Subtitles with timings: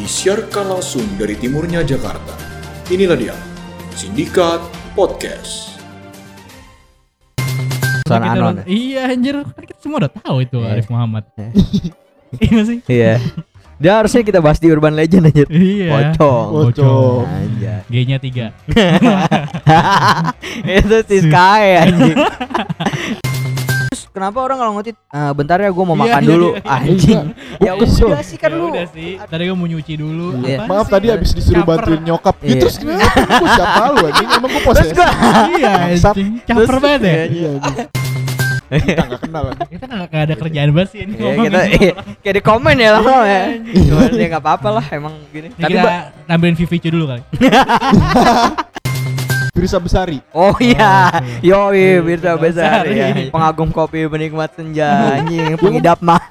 [0.00, 2.32] disiarkan langsung dari timurnya Jakarta.
[2.88, 3.36] Inilah dia,
[3.92, 4.64] Sindikat
[4.96, 5.76] Podcast.
[8.08, 8.64] Son Kita Anon.
[8.64, 10.72] Iya anjir, kan kita semua udah tahu itu Iya.
[10.72, 11.24] Arif Muhammad.
[11.36, 12.78] Iya nggak sih?
[12.88, 13.14] Iya.
[13.80, 15.44] Dia harusnya kita bahas di Urban Legend aja.
[15.46, 16.16] Iya.
[16.16, 16.48] Pocong.
[16.72, 17.24] Pocong.
[17.28, 17.80] Anjay.
[17.92, 18.56] G-nya tiga.
[20.80, 22.16] Itu si Sky anjing.
[24.20, 26.76] Kenapa orang kalau ngotit "Eh, bentar ya gue mau Iya, makan iya, dulu iya.
[26.76, 27.24] anjing.
[27.64, 28.68] Ya udah sih kan Ya lu.
[28.68, 29.16] udah sih.
[29.16, 30.26] Tadi gue mau nyuci dulu.
[30.44, 30.68] Iya.
[30.68, 30.92] Maaf sih?
[30.92, 31.72] tadi abis disuruh Caper.
[31.80, 33.00] bantuin nyokap gitu terus gimana?
[33.40, 34.28] Gue siapa lu anjing?
[34.28, 34.96] Emang gue posesif?
[35.56, 36.30] Iya anjing.
[36.44, 37.16] Caper banget ya.
[37.32, 37.50] Iya.
[38.70, 39.44] Kita gak kenal.
[39.66, 41.12] Kita nggak nggak ada kerjaan banget sih ini.
[41.16, 43.42] Iya ngomongin kita iya, kayak di komen ya lah ya.
[43.88, 45.48] Cuman ya enggak apa-apa lah emang gini.
[45.48, 45.90] Ini Tapi kita
[46.28, 47.22] nambahin VVC dulu kali.
[49.50, 50.22] Firsa Besari.
[50.30, 53.06] Oh iya, Oh, yoi Birsa besar Besar, ya.
[53.12, 53.28] iya.
[53.34, 56.22] Pengagum kopi penikmat senja anjing, pengidap mah.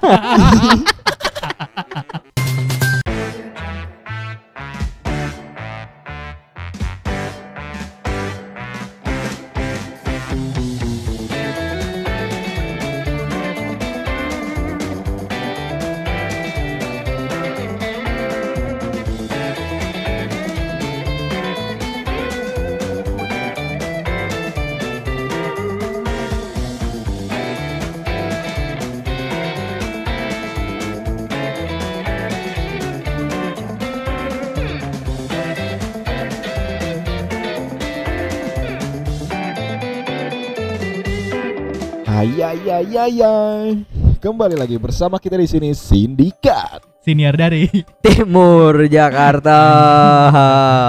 [42.50, 43.86] Hai hai hai.
[44.18, 46.82] Kembali lagi bersama kita di sini Sindikat.
[46.98, 47.70] Senior dari.
[48.02, 49.54] Timur Jakarta.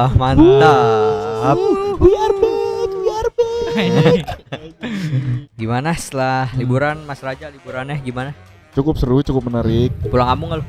[0.17, 1.57] Mantap.
[2.01, 4.25] We are back, we are back.
[5.61, 8.33] Gimana setelah liburan Mas Raja liburannya gimana?
[8.73, 9.93] Cukup seru, cukup menarik.
[10.09, 10.67] Pulang kampung nggak lu?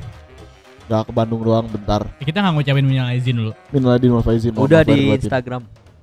[0.93, 2.05] Gak ke Bandung doang bentar.
[2.21, 3.57] kita nggak ngucapin minal izin dulu.
[3.73, 4.53] Minal wal faizin.
[4.53, 5.09] mohon Udah maaf di.
[5.09, 5.63] Instagram.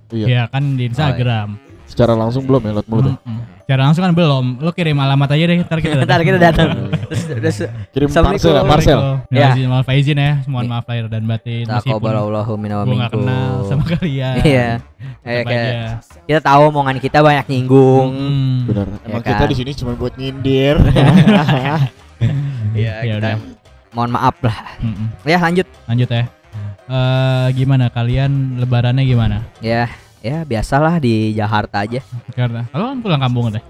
[0.10, 0.26] Iya.
[0.26, 1.69] Ya kan di Instagram.
[1.90, 3.16] Secara langsung belum ya lewat mulut ya?
[3.66, 4.46] Secara langsung kan belum.
[4.62, 6.70] Lu kirim alamat aja deh, ntar kita Ntar kita datang.
[7.94, 8.46] Kirim Assalamualaikum.
[8.46, 9.00] parcel ya, parcel.
[9.30, 9.40] Ya.
[9.40, 9.48] Ya.
[9.52, 10.32] Izin maaf faizin ya.
[10.46, 11.66] Mohon maaf lahir dan batin.
[11.66, 13.26] Taqabbalallahu minna wa gue nggak minkum.
[13.26, 14.36] kenal sama kalian.
[14.48, 14.70] Iya.
[15.22, 18.10] Kayak kita tahu omongan kita banyak nyinggung.
[18.14, 18.58] Hmm.
[18.70, 18.88] Benar.
[19.04, 19.30] Emang kan?
[19.34, 20.78] kita di sini cuma buat nyindir.
[22.74, 23.36] Iya, Ya kita udah.
[23.92, 24.58] mohon maaf lah.
[25.26, 25.66] Ya lanjut.
[25.86, 26.24] Lanjut ya.
[26.90, 29.46] Eh gimana kalian lebarannya gimana?
[29.62, 29.86] Ya,
[30.20, 32.00] ya biasalah di Jakarta aja.
[32.32, 33.64] Karena kalau kan pulang kampung deh.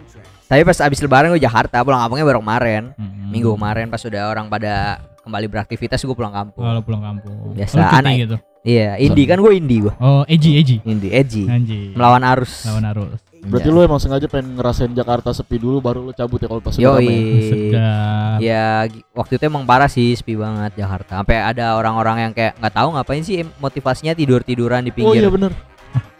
[0.45, 2.83] Tapi pas abis lebaran gue Jakarta, pulang kampungnya baru kemarin.
[2.93, 3.29] Mm-mm.
[3.29, 4.73] Minggu kemarin pas udah orang pada
[5.21, 6.65] kembali beraktivitas gue pulang kampung.
[6.65, 7.53] Kalau pulang kampung.
[7.53, 8.15] Biasa, Lu cuti aneh.
[8.19, 8.35] gitu.
[8.59, 9.93] Iya, indie kan gue indie gue.
[9.95, 10.81] Oh, Eji Eji.
[10.83, 11.45] Indie, edgy.
[11.45, 11.93] Anji.
[11.93, 12.65] Melawan arus.
[12.65, 13.21] Lawan arus.
[13.39, 16.75] Berarti lu emang sengaja pengen ngerasain Jakarta sepi dulu baru lu cabut ya kalau pas.
[16.75, 18.37] Sedap.
[18.39, 21.21] Ya gi- waktu itu emang parah sih sepi banget Jakarta.
[21.21, 25.23] Sampai ada orang-orang yang kayak nggak tahu ngapain sih motivasinya tidur tiduran di Oh pinggir
[25.23, 25.51] iya bener.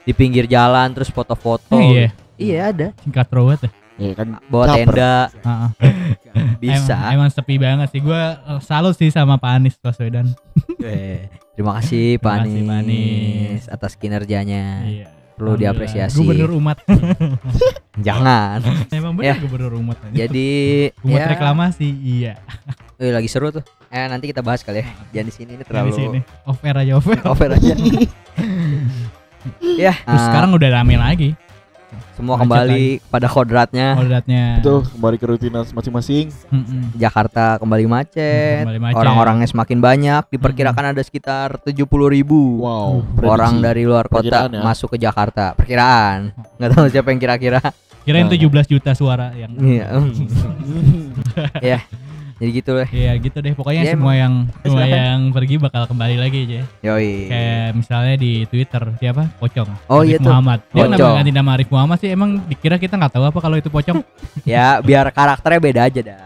[0.09, 1.77] Di pinggir jalan terus foto-foto.
[1.77, 2.07] Eh, iya.
[2.39, 2.87] Iya ada.
[3.05, 3.71] Singkat banget ya.
[3.99, 4.79] Iya kan Bawa caper.
[4.89, 5.69] tenda Heeh.
[6.63, 6.95] bisa.
[6.97, 8.01] Emang, emang sepi banget sih.
[8.01, 10.33] Gua eh, salut sih sama Pak Anies Baswedan.
[11.53, 14.65] Terima kasih Pak Terima kasih, Pak Anies atas kinerjanya.
[14.87, 15.07] Iya.
[15.37, 16.17] Perlu diapresiasi.
[16.19, 16.81] Gubernur umat.
[18.07, 18.59] Jangan.
[18.89, 19.35] Emang Ya.
[19.35, 19.95] bener gubernur umat.
[20.09, 20.49] Jadi
[21.05, 21.87] umat ya, reklamasi.
[22.01, 22.33] Iya.
[22.97, 23.63] eh, lagi seru tuh.
[23.87, 24.87] Eh nanti kita bahas kali ya.
[25.13, 26.19] Jangan di sini ini Di terlalu sini.
[26.49, 27.21] Off air aja off air.
[27.23, 27.75] over aja.
[29.77, 31.31] Ya, Terus ah, sekarang udah rame lagi
[32.13, 33.95] semua macet kembali pada kodratnya.
[33.95, 34.59] kodratnya.
[34.59, 36.27] Betul, kembali ke rutinitas masing-masing.
[36.93, 38.67] Jakarta kembali macet.
[38.67, 38.99] Kembali macet.
[38.99, 40.23] Orang-orangnya semakin banyak.
[40.27, 41.79] Diperkirakan ada sekitar 70
[42.11, 43.65] ribu Wow, orang prediksi.
[43.65, 44.61] dari luar kota Perkiraan ya.
[44.61, 45.55] masuk ke Jakarta.
[45.55, 46.35] Perkiraan.
[46.59, 47.59] Nggak tahu siapa yang kira-kira.
[48.03, 48.35] Kirain Nah.
[48.35, 49.87] 17 juta suara yang Iya.
[51.71, 51.79] ya.
[52.39, 52.87] Jadi gitu lah.
[52.87, 56.61] Iya gitu deh pokoknya Ya, semua yang semua yang pergi bakal kembali lagi aja.
[56.81, 57.27] Yoi.
[57.27, 59.27] Kayak misalnya di Twitter siapa?
[59.35, 59.69] Pocong.
[59.85, 60.31] Oh, Arif iya tuh.
[60.31, 60.59] Muhammad.
[60.65, 61.15] Dia kenapa Pocong.
[61.19, 62.09] ganti nama Arif Muhammad sih?
[62.09, 63.99] Emang dikira kita nggak tahu apa kalau itu pocong?
[64.47, 66.17] Ya biar karakternya beda aja dah.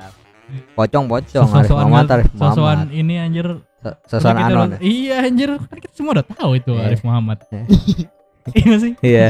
[0.72, 2.54] Pocong-pocong Arif Sosokan Muhammad Arif sosokan
[2.86, 2.88] Muhammad.
[2.94, 3.48] ini anjir.
[3.80, 4.70] So- Sosokan anon.
[4.70, 6.86] udah- Iya anjir, kan kita semua udah tahu itu Iya.
[6.88, 7.38] Arif Muhammad.
[7.48, 7.64] Iya.
[8.54, 8.94] Iya sih?
[9.00, 9.28] Iya.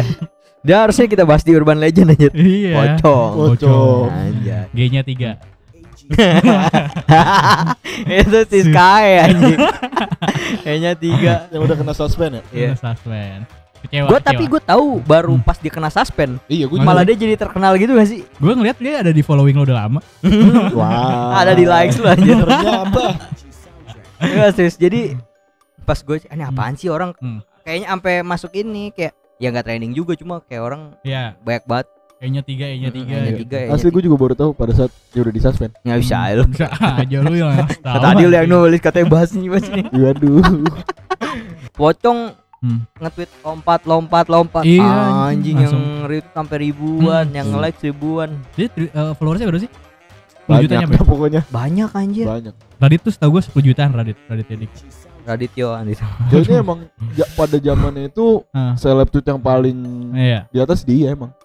[0.62, 2.28] Dia harusnya kita bahas di Urban Legend aja.
[2.30, 2.76] Iya.
[2.98, 3.32] Pocong.
[3.56, 4.08] Pocong.
[4.10, 4.66] Anjay.
[4.70, 5.53] G-nya 3.
[8.20, 9.58] Itu si Sky anjing.
[10.62, 11.34] Kayaknya tiga.
[11.50, 12.42] Yang udah kena suspend ya?
[12.52, 12.70] Iya.
[12.76, 13.42] Suspend.
[13.84, 14.08] Kecewa.
[14.08, 15.42] Gue tapi gue tahu baru Hmm.
[15.42, 16.38] pas dia kena suspend.
[16.48, 18.22] Iya, gue Masa Malah dia jadi terkenal gitu gak sih?
[18.24, 20.00] gue ngeliat dia ada di following lo udah lama.
[20.78, 21.38] Wah.
[21.38, 22.24] Ada di likes lu aja.
[22.24, 23.04] Ternyata.
[24.24, 24.76] Iya serius.
[24.76, 25.14] Jadi
[25.84, 27.40] pas gue ini apaan sih orang Hmm.
[27.62, 31.34] kayaknya sampai masuk ini kayak ya nggak training juga cuma kayak orang Iya.
[31.38, 31.88] banyak banget
[32.24, 33.14] E-nya tiga, E-nya tiga.
[33.14, 33.42] E-nya gitu.
[33.44, 35.72] tiga, E-nya Asli gue juga baru tahu pada saat dia udah disuspend.
[35.78, 36.44] Nggak bisa lu.
[36.48, 38.00] Bisa aja lu yang tahu.
[38.00, 39.86] Tadi lu yang nulis katanya bahas nih bahas nih.
[40.02, 40.44] Waduh.
[41.74, 42.20] Pocong
[42.64, 42.88] Hmm.
[42.96, 45.56] nge-tweet lompat lompat lompat Iya, anjing, anjing.
[45.60, 46.08] yang Langsung.
[46.08, 47.36] retweet sampai ribuan Hmm.
[47.36, 49.72] yang like ribuan Dia tri- eh, followersnya berapa sih?
[50.40, 50.96] 10 juta Banyak nyampe.
[50.96, 51.42] dah pokoknya.
[51.46, 52.56] banyak anjir Banyak.
[52.80, 54.72] Radit tuh setahu gue 10 jutaan Radit, Radit Edik.
[55.24, 56.80] Radityo gitu Jadi emang
[57.12, 58.76] ja- pada zamannya itu Ah.
[58.76, 59.76] seleb tweet yang paling
[60.14, 60.48] Iya.
[60.48, 61.36] di atas dia emang.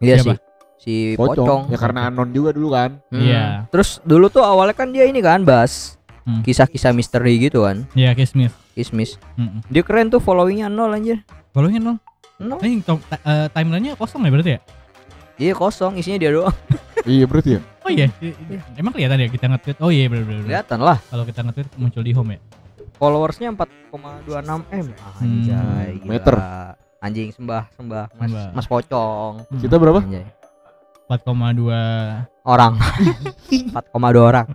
[0.00, 0.32] Iya Siapa?
[0.32, 0.36] sih
[0.78, 1.34] si Pocong.
[1.36, 3.02] pocong, Ya karena anon juga dulu kan.
[3.08, 3.18] Hmm.
[3.18, 3.44] Iya.
[3.68, 6.40] terus dulu tuh awalnya kan dia ini kan bahas Hmm.
[6.40, 8.52] kisah-kisah misteri gitu kan Iya, Case Smith.
[8.70, 9.64] kismis Mm-mm.
[9.64, 11.96] dia keren tuh followingnya nol anjir Followingnya nol
[12.60, 14.60] Ini to- ta- eh, timelinenya kosong ya berarti ya?
[15.36, 16.54] iya kosong isinya dia doang
[17.08, 17.60] iya berarti ya.
[17.80, 19.78] Oh iya, i- i- emang kelihatan ya kita nge-tweet.
[19.80, 20.42] Oh iya benar benar.
[20.44, 22.40] kelihatan lah Kalau kita nge-tweet muncul di home ya.
[22.94, 24.86] followersnya 4,26 m
[25.16, 26.06] anjay gila.
[26.06, 26.34] meter.
[26.98, 28.48] Anjing sembah sembah mas Sembah.
[28.52, 29.60] mas pocong Hmm.
[29.60, 30.00] Kita berapa?
[30.00, 30.26] anjay
[31.06, 31.72] 4,2
[32.44, 32.74] orang
[33.72, 33.78] 4,2
[34.20, 34.46] orang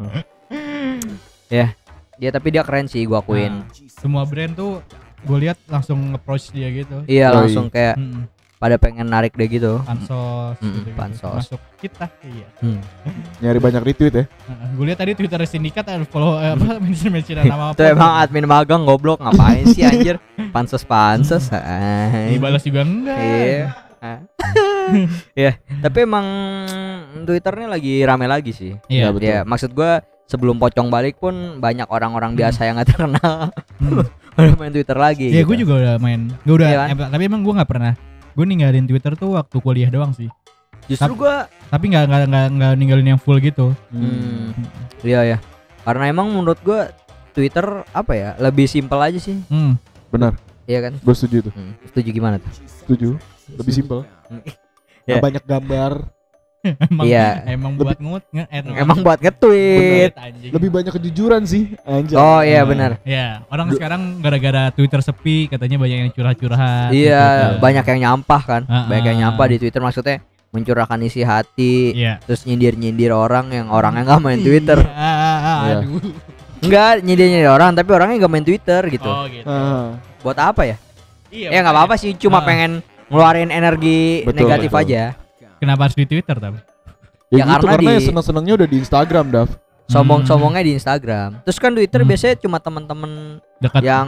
[1.49, 1.73] ya
[2.13, 4.83] dia tapi dia keren sih gua akuin Nah, semua brand tuh
[5.23, 7.01] gue lihat langsung approach dia gitu.
[7.05, 8.27] iya langsung kayak Mm-mm.
[8.63, 10.95] Pada pengen narik deh gitu Pansos, Mm-mm, gitu-gitu.
[10.95, 11.35] pansos.
[11.35, 12.47] Masuk kita, iya.
[12.57, 12.79] Hmm.
[13.37, 14.25] Nyari banyak retweet ya.
[14.71, 17.75] gue lihat tadi Twitter sindikat ada follow eh, apa mention mention nama apa.
[17.75, 20.15] itu emang admin magang goblok ngapain sih anjir
[20.49, 21.51] pansos pansos
[22.31, 23.19] dibalas juga enggak.
[23.19, 23.67] iya
[25.33, 26.25] ya tapi emang
[27.21, 29.27] twitternya lagi rame lagi sih Iya, betul.
[29.27, 34.07] ya maksud gua sebelum pocong balik pun banyak orang-orang biasa yang gak terkenal Hmm.
[34.39, 35.49] udah main twitter lagi Iya, gitu.
[35.51, 36.31] gue juga udah main.
[36.41, 37.11] Gue udah, Iya kan?
[37.11, 37.93] tapi emang gue nggak pernah.
[38.33, 40.29] Gue ninggalin Twitter tuh waktu kuliah doang sih.
[40.83, 43.71] justru gua Tapi nggak nggak nggak nggak ninggalin yang full gitu.
[43.87, 44.51] hmm,
[44.99, 45.37] iya ya
[45.81, 46.91] karena emang menurut gua
[47.31, 49.79] twitter apa ya lebih simpel aja sih Hmm.
[50.09, 50.35] Benar.
[50.63, 51.53] iya kan Gue setuju tuh.
[51.53, 51.87] hmm.
[51.87, 52.51] setuju gimana tuh
[52.83, 53.09] Setuju.
[53.53, 53.99] Lebih simpel.
[54.03, 54.39] Ya.
[55.05, 55.91] Nggak banyak gambar.
[56.87, 57.27] emang Iya.
[57.45, 60.51] emang buat ngut nge eh, emang buat nge-tweet anjing.
[60.51, 61.75] Lebih banyak kejujuran sih.
[61.83, 62.15] Anjay.
[62.15, 66.89] oh iya Nah, benar Ya, orang Du- sekarang gara-gara Twitter sepi katanya banyak yang curhat-curhat.
[66.89, 67.59] Iya, gitu.
[67.59, 68.61] banyak yang nyampah kan.
[68.65, 69.21] Ah, banyak yang ah.
[69.27, 70.17] nyampah di Twitter maksudnya
[70.53, 72.21] mencurahkan isi hati, Iya.
[72.21, 74.79] terus nyindir-nyindir orang yang orangnya nggak main Twitter.
[74.79, 75.81] Iya.
[75.81, 75.99] Aduh.
[76.61, 79.09] Enggak, nyindir-nyindir orang tapi orangnya nggak main Twitter gitu.
[79.09, 79.43] Oh, gitu.
[79.43, 80.77] Ah, Buat apa ya?
[81.27, 81.49] Iya.
[81.49, 82.45] ya nggak apa-apa sih, cuma Ah.
[82.45, 84.83] pengen ngeluarin energi Betul, negatif betul.
[84.85, 85.03] aja.
[85.63, 86.59] Kenapa harus di Twitter tapi?
[87.31, 89.49] ya, Ya, gitu, karena karena, di- ya seneng-senengnya udah di Instagram, Dav.
[89.85, 91.29] Sombong-sombongnya di Instagram.
[91.41, 92.09] Terus kan Twitter Hmm.
[92.09, 93.11] biasanya cuma temen-temen
[93.57, 93.81] Dekat.
[93.81, 94.07] yang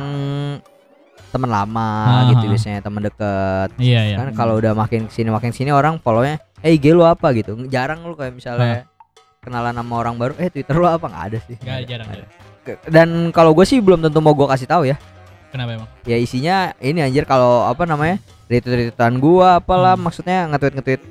[1.29, 2.49] temen lama Ah, gitu ah.
[2.49, 3.69] biasanya temen deket.
[3.75, 4.15] Iya, iya.
[4.17, 7.59] Kan kalau udah makin ke sini makin sini orang follownya, eh IG lu apa gitu.
[7.67, 8.87] Jarang lu kayak misalnya
[9.41, 11.55] kenalan sama orang baru, eh Twitter lu apa nggak ada sih.
[11.57, 12.07] Enggak jarang.
[12.07, 12.25] Nggak ada.
[12.25, 12.63] jarang.
[12.63, 14.95] Ke- Dan kalau gue sih belum tentu mau gue kasih tahu ya.
[15.51, 15.89] Kenapa emang?
[16.03, 20.03] Ya isinya ini anjir kalau apa namanya retweet-retweetan gua apalah Hmm.
[20.03, 21.01] maksudnya nge-tweet nge-tweet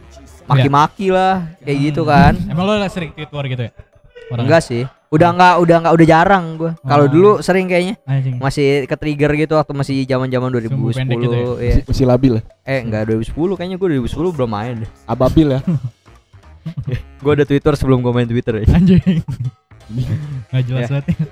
[0.44, 2.10] maki-maki lah kayak gitu Hmm.
[2.10, 2.32] kan.
[2.46, 3.72] Emang lo sering tweet war gitu ya?
[4.26, 4.82] Orang Enggak sih.
[5.08, 6.72] Udah enggak udah enggak udah jarang gua.
[6.80, 7.10] Kalau Oh.
[7.10, 8.34] dulu sering kayaknya Anjing.
[8.36, 11.38] masih ke trigger gitu waktu masih zaman-zaman 2010 Sumbu pendek gitu ya?
[11.38, 11.52] iya.
[11.54, 12.42] Masih, masih labil ya.
[12.64, 14.90] Eh enggak 2010 kayaknya gua 2010 belum main deh.
[15.04, 15.60] Ababil ya.
[17.20, 18.66] Gua ada Twitter sebelum gua main Twitter ya.
[18.70, 19.00] Anjing.
[20.48, 20.88] Enggak jelas Ya.
[20.90, 21.04] banget.
[21.04, 21.26] ya.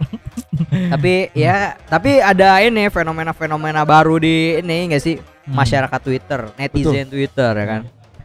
[0.91, 5.57] tapi ya tapi ada ini fenomena-fenomena baru di ini enggak sih Hmm.
[5.57, 7.83] masyarakat Twitter, netizen Twitter ya kan.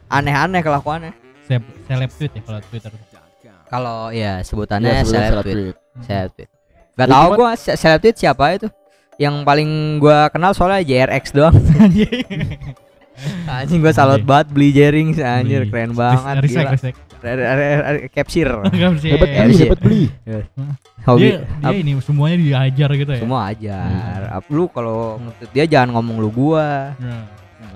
[0.08, 1.12] Aneh-aneh kelakuannya.
[1.44, 2.90] Seleb, seleb tweet ya kalau Twitter.
[3.68, 5.56] Kalau ya Iya, sebutannya sebenarnya seleb tweet.
[5.56, 5.76] tweet.
[6.02, 6.50] Seleb tweet.
[6.94, 8.68] Gak Ya, tau se- seleb tweet siapa itu.
[9.16, 11.52] Yang paling gua kenal soalnya JRX doang.
[13.50, 13.82] Anjing.
[13.82, 15.72] Gua salut banget beli jaring anjir Beli.
[15.74, 16.70] keren banget gila.
[18.14, 18.62] Capture.
[18.62, 19.58] Hebat Ya, beli, iya.
[19.66, 20.02] hebat beli.
[21.02, 21.28] Hobi.
[21.28, 23.18] Dia, dia ini semuanya diajar gitu ya.
[23.18, 24.20] Semua ajar.
[24.30, 25.18] Ap- Lu kalau
[25.50, 26.94] dia jangan ngomong lu gua.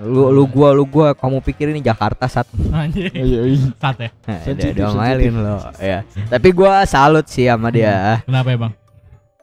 [0.03, 2.43] Nah, Lu lu gua lu gua kamu pikir ini Jakarta sat.
[2.69, 3.07] Anjing.
[3.09, 3.67] Iya, iya.
[3.73, 4.09] Sat ya.
[4.19, 5.57] Dia Sensitif, diomelin lo.
[5.79, 6.03] Ya.
[6.27, 8.19] Tapi gua salut sih sama dia.
[8.21, 8.73] Kenapa ya, Bang?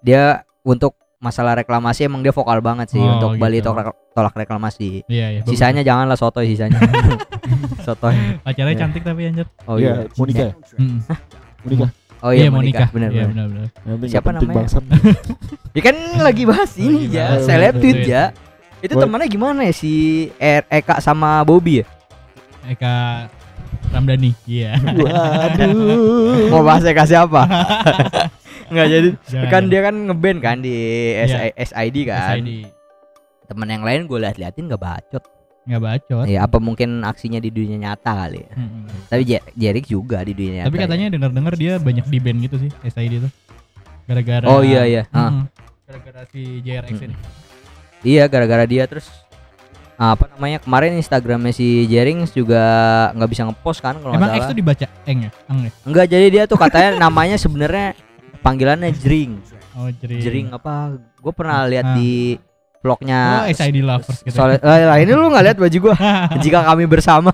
[0.01, 0.23] Dia
[0.61, 3.69] untuk masalah reklamasi emang dia vokal banget sih Oh, untuk Bali gitu.
[3.69, 5.05] tolak, tolak reklamasi.
[5.05, 5.41] Iya, iya.
[5.41, 5.53] bagus.
[5.53, 6.81] Sisanya janganlah sotoy sisanya.
[7.87, 8.17] sotoy.
[8.41, 8.81] pacarnya Iya.
[8.81, 9.47] cantik tapi anjir.
[9.65, 10.17] Oh Iya, iya.
[10.17, 10.41] Monica.
[10.43, 10.53] ya?
[10.77, 10.99] Mm.
[11.61, 11.87] Monica.
[12.21, 12.85] Oh iya, Monica.
[12.89, 13.49] Bener Iya, bener.
[13.49, 14.09] benar benar.
[14.09, 14.65] Siapa namanya?
[15.77, 18.33] Ya kan lagi bahas ini ya, seleb tweet ya.
[18.81, 19.93] Itu Buat- temannya gimana ya si
[20.37, 21.87] Er- Eka sama Bobby ya?
[22.67, 22.95] Eka
[23.91, 24.31] Ramdhani.
[24.47, 24.79] Iya.
[24.79, 26.49] Waduh.
[26.49, 27.45] Mau bahas Eka siapa?
[28.71, 29.09] Enggak jadi.
[29.27, 29.65] Jangan, kan jangan.
[29.67, 30.77] dia kan ngeband kan di.
[31.27, 32.39] SI, SID kan.
[32.39, 32.51] SID.
[33.51, 35.25] Temen yang lain gue liat-liatin gak bacot.
[35.67, 36.25] Nggak bacot.
[36.31, 38.55] Ya apa mungkin aksinya di dunia nyata kali ya.
[38.55, 38.87] Mm-mm.
[39.11, 40.67] Tapi Je- Jerik juga di dunia nyata.
[40.71, 43.29] Tapi katanya dengar-dengar dia banyak di band gitu sih SID itu.
[44.07, 45.03] Gara-gara Oh iya iya.
[45.11, 45.45] Ah.
[45.85, 47.15] Gara-gara si JRX ini.
[48.01, 49.07] Iya gara-gara dia terus
[49.95, 52.63] apa namanya kemarin Instagramnya si Jerings juga
[53.13, 55.31] nggak bisa ngepost kan kalau Emang X tuh dibaca eng ya?
[55.47, 55.71] Eng ya?
[55.85, 57.93] enggak jadi dia tuh katanya namanya sebenarnya
[58.41, 59.37] panggilannya Jering
[59.71, 60.19] Oh, jering.
[60.19, 61.95] Jering apa gue pernah lihat Ah.
[61.95, 62.41] di
[62.81, 64.33] Oh, vlognya SID lovers gitu.
[64.33, 65.97] soal eh, lah ini lu nggak lihat baju gua
[66.45, 67.29] jika kami bersama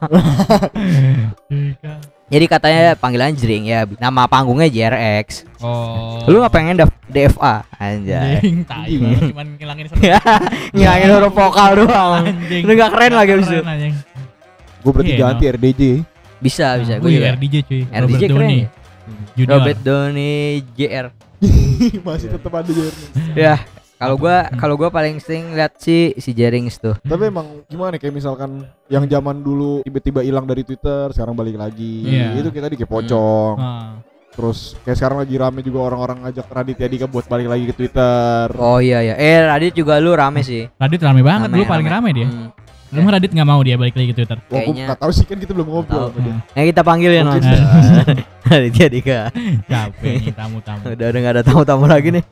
[1.46, 1.92] Jika.
[2.26, 6.18] jadi katanya panggilannya Jering ya nama panggungnya JRX Oh.
[6.26, 8.92] lu nggak pengen daf- DFA anjay Jeng, tai
[9.24, 10.02] cuman ngilangin satu.
[10.74, 12.62] ngilangin huruf vokal doang Anjing.
[12.62, 13.62] Lu nggak keren lagi abis itu.
[14.82, 15.82] Gue berarti Iya, ganti RDJ.
[16.36, 17.82] bisa bisa gue iya, juga RDJ cuy.
[17.86, 18.68] RDJ Robert keren ya?
[19.32, 19.50] Junior.
[19.54, 20.34] Robert Downey
[20.72, 21.06] JR
[22.02, 23.06] Masih tetap ada Jeremy.
[23.32, 23.54] ya
[23.96, 28.12] kalau gua kalau gua paling sering lihat si si Jerings tuh Tapi emang gimana kayak
[28.12, 32.04] misalkan yang zaman dulu tiba-tiba hilang dari Twitter, sekarang balik lagi.
[32.04, 32.36] Iya.
[32.36, 33.56] Itu kita di kayak pocong.
[33.56, 33.98] Ah.
[34.30, 38.52] Terus kayak sekarang lagi rame juga orang-orang ngajak Raditya Dika buat balik lagi ke Twitter.
[38.52, 41.88] oh iya ya eh Radit juga lu rame sih Radit rame banget Rame, dulu paling
[41.88, 42.28] rame dia.
[42.28, 42.52] Hmm.
[42.92, 44.36] Lu mah Radit nggak mau dia balik lagi ke Twitter.
[44.36, 46.34] Wah, gue kayaknya- nggak tahu sih kan kita belum ngobrol sama dia.
[46.52, 47.22] Nah kita panggil ya.
[47.24, 47.48] Mas
[48.52, 49.20] Raditya Dika
[49.66, 50.82] Capek nih tamu-tamu.
[50.92, 52.24] Udah udah gak ada tamu-tamu lagi nih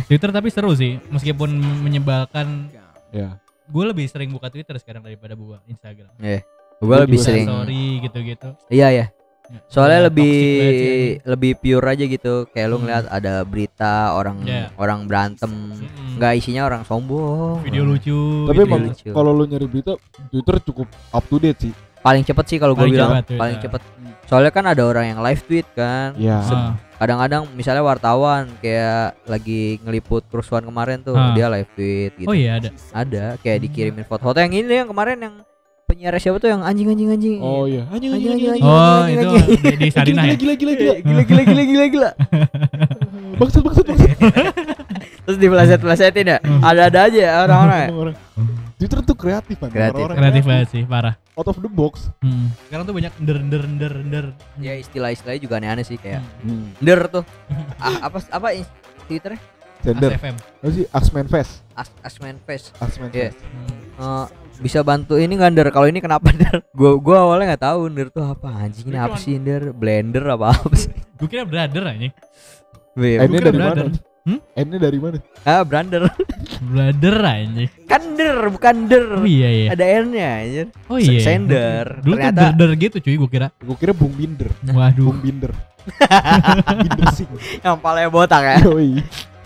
[0.00, 2.72] Twitter tapi seru sih, meskipun menyebalkan.
[3.10, 3.36] Ya.
[3.66, 6.08] Gue lebih sering buka Twitter sekarang daripada buka Instagram.
[6.16, 6.40] Gue
[6.82, 8.48] Gua lebih sering Story gitu-gitu.
[8.66, 9.06] Iya ya
[9.44, 10.34] Ya, Soalnya udah lebih
[11.20, 12.82] lebih pure aja gitu Kayak lu Hmm.
[12.82, 14.70] ngeliat ada berita orang Iya.
[14.74, 16.16] orang berantem Mm-mm.
[16.16, 18.48] Nggak isinya orang sombong Video lucu.
[18.48, 19.08] Tapi gitu lucu.
[19.12, 19.92] kalau lu nyari berita
[20.26, 21.72] Twitter cukup up to date sih.
[22.00, 23.36] Paling cepet sih kalau gue bilang cepet.
[23.36, 23.82] Paling cepet
[24.32, 26.40] Soalnya kan ada orang yang live tweet kan Iya.
[26.40, 31.36] Ah, Kadang-kadang misalnya wartawan Kayak lagi ngeliput kerusuhan kemarin tuh Ah.
[31.36, 32.72] Dia live tweet gitu Oh iya ada.
[32.90, 35.34] Ada kayak dikirimin foto-foto yang ini yang kemarin yang
[35.84, 37.36] penyiar siapa tuh yang anjing anjing anjing.
[37.38, 37.84] Oh iya.
[37.86, 38.64] Anjing Anjing, anjing anjing, anjing.
[38.64, 39.60] Oh anjing, itu anjing.
[39.60, 40.34] di, di Sarinah ya.
[40.34, 40.94] Gila gila gila gila.
[41.04, 42.10] Gila gila gila gila gila.
[43.36, 44.16] Bangsat bangsat bangsat.
[45.22, 46.38] Terus di pleset-plesetin ya.
[46.64, 48.16] Ada-ada aja ya orang-orang.
[48.82, 49.70] Twitter tuh kreatif kan.
[49.70, 49.94] Kreatif.
[49.94, 51.14] Orang-orang Kreatif banget sih, parah.
[51.32, 52.10] Out of the box.
[52.18, 52.50] Hmm.
[52.66, 54.26] Sekarang tuh banyak nder nder nder nder.
[54.58, 56.74] Ya istilah-istilahnya juga aneh-aneh sih kayak Hmm.
[56.82, 57.22] der tuh.
[57.78, 58.48] Ah, apa apa
[59.06, 59.38] Twitternya?
[59.82, 60.10] Sender.
[60.14, 60.34] ASFM.
[60.34, 60.84] Apa sih?
[60.90, 61.52] Axman Fest.
[61.74, 62.74] As Asman Face.
[62.78, 63.30] Axman Iya.
[63.30, 63.38] Fest.
[63.38, 63.46] Eh,
[63.98, 64.26] Hmm.
[64.58, 65.68] bisa bantu ini nggak der?
[65.70, 66.62] Kalau ini kenapa der?
[66.78, 69.70] Gua gua awalnya nggak tahu der tuh apa anjing ini apa sih der?
[69.70, 70.90] Blender apa apa sih?
[71.18, 72.10] Gue kira brother aja.
[72.94, 73.82] Weh, N-nya kira dari mana?
[74.22, 74.38] Hmm?
[74.54, 75.18] N-nya dari mana?
[75.42, 76.06] Ah, brander.
[76.70, 77.66] Brother aja.
[77.84, 79.18] Kan der, bukan der.
[79.18, 79.68] Oh iya iya.
[79.74, 80.66] Ada N-nya anjir.
[80.86, 81.18] Oh iya.
[81.18, 81.98] Sender.
[81.98, 83.48] Dulu tuh Ternyata der der gitu cuy gue kira.
[83.58, 84.46] Gue kira Bung Binder.
[84.62, 85.10] Waduh.
[85.10, 85.50] Bung Binder.
[86.86, 87.26] Binder sing.
[87.58, 88.56] yang paling botak ya.
[88.62, 89.02] Yoi.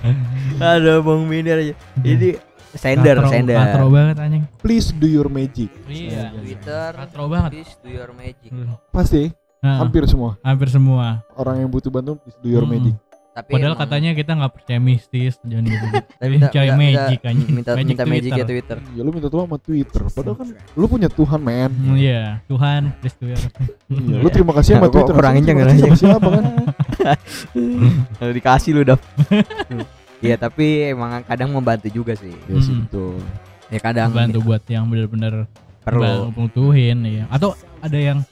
[0.61, 1.75] Aduh, Bung Minder aja.
[1.99, 2.37] Ini
[2.73, 3.56] sender, Katro- sender.
[3.56, 4.45] Katro banget anjing.
[4.61, 5.73] Please do your magic.
[5.88, 6.37] Iya.
[6.37, 7.50] Twitter, Katro banget.
[7.56, 8.52] please do your magic.
[8.92, 11.25] Pasti Nah, hampir semua hampir semua.
[11.35, 12.76] orang yang butuh bantuan please do your Hmm.
[12.76, 12.95] magic.
[13.37, 15.87] Tapi Padahal emang- katanya kita nggak percaya mistis, jangan gitu.
[16.16, 17.50] tapi minta, Cari minta- magic minta, anjing.
[17.52, 18.49] minta, minta magic ya Twitter.
[18.75, 18.97] Twitter.
[18.97, 20.02] Ya lu minta Tuhan sama Twitter.
[20.09, 21.69] Padahal kan lu punya Tuhan, men.
[21.71, 23.37] Hmm, Iya, Tuhan, please your.
[23.87, 25.12] Iya, lu terima kasih sama Twitter.
[25.12, 26.45] kurang Terima kenceng kasih kan sama siapa kan?
[28.16, 29.00] Kalau dikasih lu dap.
[30.16, 32.33] Iya, tapi emang kadang membantu juga sih.
[32.43, 32.88] Ya sih Hmm.
[32.88, 33.21] betul.
[33.66, 35.45] Ya kadang Bantu buat yang bener-bener
[35.83, 36.33] perlu.
[36.33, 37.28] butuhin ya.
[37.28, 38.25] Atau ada yang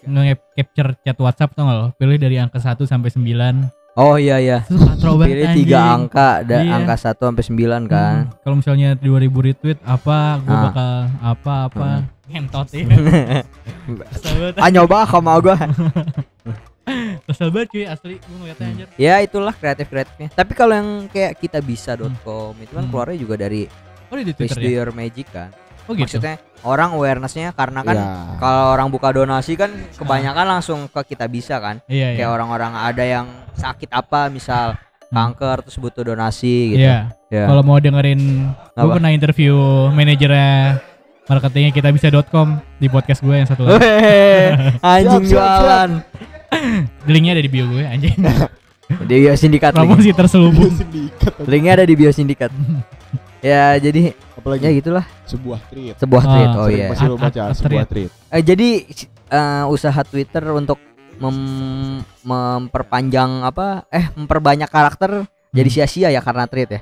[0.00, 1.86] nge-capture chat WhatsApp tau gak lo?
[1.92, 4.58] Pilih dari angka 1 sampai 9 Oh iya iya.
[4.62, 5.58] Itu katro banget Pilih anjing.
[5.64, 6.72] tiga angka, ada Iya.
[6.76, 8.14] angka 1 sampai 9 kan.
[8.22, 10.62] Hmm, Kalau misalnya 2000 retweet apa, gue Ah.
[10.66, 12.14] bakal apa-apa Hmm.
[12.26, 12.82] Ngentot ya
[14.58, 15.54] ah nyoba sama gua.
[17.26, 20.28] Kesel banget cuy asli Gue ngeliatnya anjir ya itulah kreatif kreatifnya.
[20.30, 22.10] Tapi kalau yang kayak kita bisa.com
[22.56, 22.90] itu kan Hmm.
[22.90, 23.64] keluarnya juga dari
[24.06, 24.70] Oh di Twitter ya?
[24.76, 25.50] your magic kan.
[25.86, 28.06] Oh gitu Maksudnya orang awarenessnya karena kan Ya.
[28.36, 31.78] kalau orang buka donasi kan kebanyakan langsung ke kita bisa kan.
[31.86, 34.74] Iya iya Kayak orang-orang ada yang sakit apa misal
[35.06, 35.30] Hmm.
[35.30, 36.82] kanker terus butuh donasi gitu.
[36.82, 37.46] Iya Ya.
[37.46, 39.54] Kalau mau dengerin Gue pernah interview
[39.90, 40.82] manajernya
[41.24, 43.82] Marketingnya kita bisa.com Di podcast gue yang satu lagi
[44.78, 45.90] anjing Siap, siap, jualan.
[47.04, 48.14] Linknya ada di bio gue anjing
[49.02, 49.74] Di bio sindikat.
[49.74, 51.34] Promosi terselubung Sindikat.
[51.42, 52.50] Linknya ada di bio sindikat.
[53.38, 55.94] ya jadi ya Apalagi gitulah sebuah tweet.
[55.96, 56.48] sebuah Ah, tweet.
[56.54, 56.86] Oh iya.
[56.88, 58.08] pasti lu baca sebuah tweet.
[58.08, 58.30] tweet.
[58.30, 58.68] Eh, jadi
[59.28, 60.78] eh, usaha Twitter untuk
[61.16, 66.80] mem- memperpanjang apa eh memperbanyak karakter jadi sia-sia ya karena tweet ya.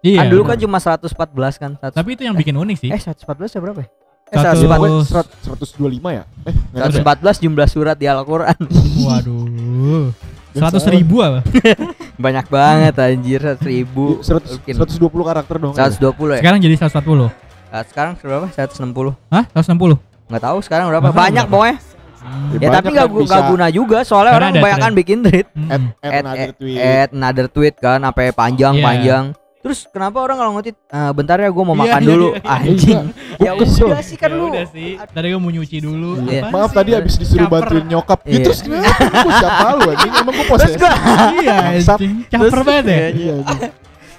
[0.00, 0.50] Iya kan dulu bener.
[0.50, 1.14] kan cuma 114
[1.58, 1.70] kan.
[1.76, 3.88] 100, Tapi itu yang bikin unik sih eh 114 ya berapa ya?
[4.28, 6.22] Eh, Satu- 104 Pokoknya Terus- serat- 125 ya?
[6.42, 6.94] Eh, nggak ada.
[7.20, 8.58] 114 jumlah surat di Al-Qur'an.
[9.04, 10.10] Waduh
[10.52, 10.68] Biasa.
[10.70, 11.40] Seratus ribu apa?
[12.22, 14.22] Banyak banget anjir 100 ribu.
[14.22, 14.74] Seratus- Mungkin.
[14.78, 15.74] 120 karakter dong.
[15.74, 15.98] 120
[16.32, 16.40] ya.
[16.40, 17.28] Sekarang jadi 140
[17.66, 18.46] Nah, sekarang berapa?
[18.48, 19.16] 160.
[19.26, 19.44] Hah?
[19.50, 19.96] 160?
[20.28, 21.02] Nggak tahu sekarang berapa.
[21.02, 21.56] Nggak tahu Banyak berapa.
[21.58, 21.76] pokoknya.
[22.22, 25.00] Ya, Ya tapi nggak kan bisa guna juga soalnya Karena orang kebanyakan thread.
[25.02, 25.46] bikin tweet.
[25.50, 25.66] Hmm.
[25.66, 26.78] Add, add Add, another tweet.
[26.78, 28.84] add another tweet kan sampai panjang Iya.
[28.84, 29.24] panjang.
[29.62, 32.36] Terus kenapa orang kalau ngetit "Eh, bentar ya gue mau Iya, makan iya, dulu iya,
[32.36, 32.50] iya.
[32.52, 33.02] anjing.
[33.38, 33.46] Iya.
[33.46, 33.50] ya
[33.86, 34.44] udah sih kan Ya lu.
[34.48, 34.90] udah sih.
[34.98, 36.10] Tadi gue mau nyuci dulu.
[36.24, 36.42] Iya.
[36.48, 36.76] Maaf sih?
[36.76, 37.54] tadi habis disuruh Caper.
[37.62, 38.18] bantuin nyokap.
[38.22, 38.32] Iya.
[38.32, 38.58] Ya terus?
[38.60, 38.78] Gue
[39.32, 40.12] siapa lu anjing?
[40.12, 40.80] Emang gue posesif.
[40.82, 42.12] Iya, anjing.
[42.26, 42.98] Caper banget ya.
[43.08, 43.60] Iya anjing.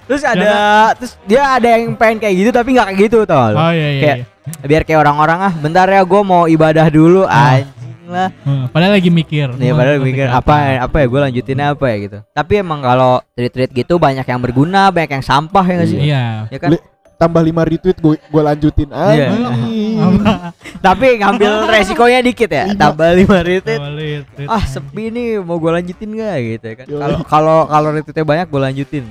[0.03, 0.51] terus ada
[0.93, 3.51] terus dia ada yang pengen kayak gitu tapi nggak kayak gitu tau.
[3.51, 4.01] Oh iya iya.
[4.01, 4.25] Kayak- iya.
[4.62, 7.71] Biar kayak orang-orang ah bentar ya gue mau ibadah dulu anjing
[8.05, 8.29] lah.
[8.43, 9.48] Hmm, padahal lagi mikir.
[9.55, 12.17] Nih Mau padahal topik mikir apa apa ya gue lanjutin apa ya gitu.
[12.29, 16.00] Tapi emang kalau treat-treat gitu banyak yang berguna, banyak yang sampah ya nggak sih?
[16.00, 16.25] Iya.
[16.50, 16.72] Ya kan?
[17.13, 19.27] Tambah 5 retweet gue gue lanjutin Iya.
[19.31, 19.95] anjing.
[19.95, 20.31] Apa?
[20.81, 22.65] Tapi ngambil resikonya dikit ya.
[22.67, 22.79] Lima.
[22.81, 23.81] Tambah 5 retweet.
[24.43, 26.86] Ah sepi nih mau gue lanjutin gak gitu ya kan?
[26.89, 26.98] Yo.
[27.00, 29.05] Kalau kalau kalau retweetnya banyak gue lanjutin.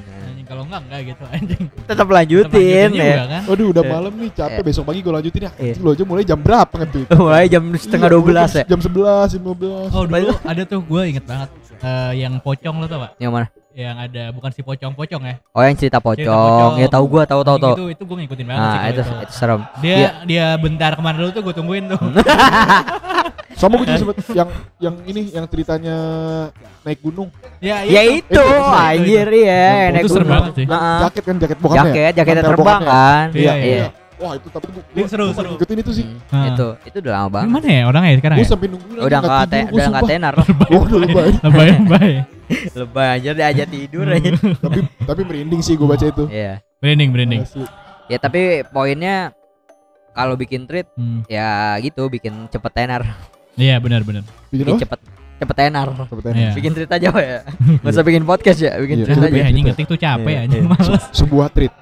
[0.52, 1.64] Kalau enggak enggak gitu anjing.
[1.82, 3.08] Tetap lanjutin Tetap ya.
[3.08, 3.42] juga kan.
[3.48, 3.90] Waduh udah Iya.
[3.90, 4.66] malam nih capek Iya.
[4.68, 5.50] besok pagi gue lanjutin ya.
[5.50, 7.08] Anjing, Lo aja mulai jam berapa nge-tweet?
[7.14, 8.64] Mulai jam setengah Iya, dua belas ya.
[8.64, 9.88] Jam 11, jam 12.
[9.90, 11.48] Oh dulu ada tuh gue inget banget
[11.80, 13.12] eh, yang pocong lo tau gak?
[13.16, 13.46] Yang mana?
[13.72, 15.34] Yang ada bukan si pocong-pocong ya.
[15.50, 16.28] Oh yang cerita pocong.
[16.28, 16.72] pocong.
[16.76, 17.72] Ya tahu gua tahu tahu tahu.
[17.72, 19.14] Itu itu gue ngikutin banget sih Nah kalau itu itu.
[19.16, 19.60] itu serem.
[19.80, 20.10] Dia Iya.
[20.28, 21.96] dia bentar ke mana dulu tuh gue tungguin tuh.
[23.62, 25.96] Sama gue juga sempet yang yang ini yang ceritanya
[26.82, 27.30] naik gunung.
[27.60, 29.62] ya Ya itu itu, itu, anjir iya.
[29.86, 30.32] Itu naik serem gunung.
[30.34, 30.66] banget sih.
[30.66, 30.98] Heeh.
[31.00, 31.82] Jaket kan jaket bokapnya.
[31.84, 32.90] Jaket, jaketnya Mantel terbang bokapnya.
[32.90, 33.26] kan.
[33.32, 33.86] Iya, Iya.
[34.14, 35.50] Wah itu tapi gue Ini seru, seru.
[35.52, 36.06] Ikutin itu sih.
[36.28, 36.46] Hmm.
[36.48, 37.48] Itu itu udah lama banget.
[37.52, 38.50] Mana ya orangnya sekarang Gue ya?
[38.50, 40.34] sampai nungguin Udah nggak te- udah nggak tenar.
[40.68, 41.28] Oh, udah lebay.
[41.40, 42.10] Lebay lebay.
[42.72, 44.30] Lebay aja dia aja tidur aja.
[44.58, 46.24] tapi tapi merinding sih gue baca itu.
[46.28, 46.62] Iya.
[46.78, 47.10] Branding.
[47.40, 47.66] Asli.
[48.06, 49.30] Ya tapi poinnya
[50.12, 51.24] kalau bikin treat Hmm.
[51.24, 53.02] ya gitu bikin cepet tenar.
[53.54, 54.22] Iya benar benar.
[54.48, 54.82] Bikin Bikin apa?
[54.82, 55.00] cepet
[55.38, 55.86] cepet tenar.
[55.92, 56.34] Kebetulan.
[56.34, 56.50] Iya.
[56.54, 57.38] Bikin treat aja Pak, ya.
[57.82, 59.04] Enggak usah bikin podcast ya, bikin Iya.
[59.04, 59.44] treat Capek aja.
[59.44, 60.70] anjing ngetik tuh capek Iya, anjing iya.
[60.70, 61.02] malas.
[61.12, 61.72] Sebuah treat.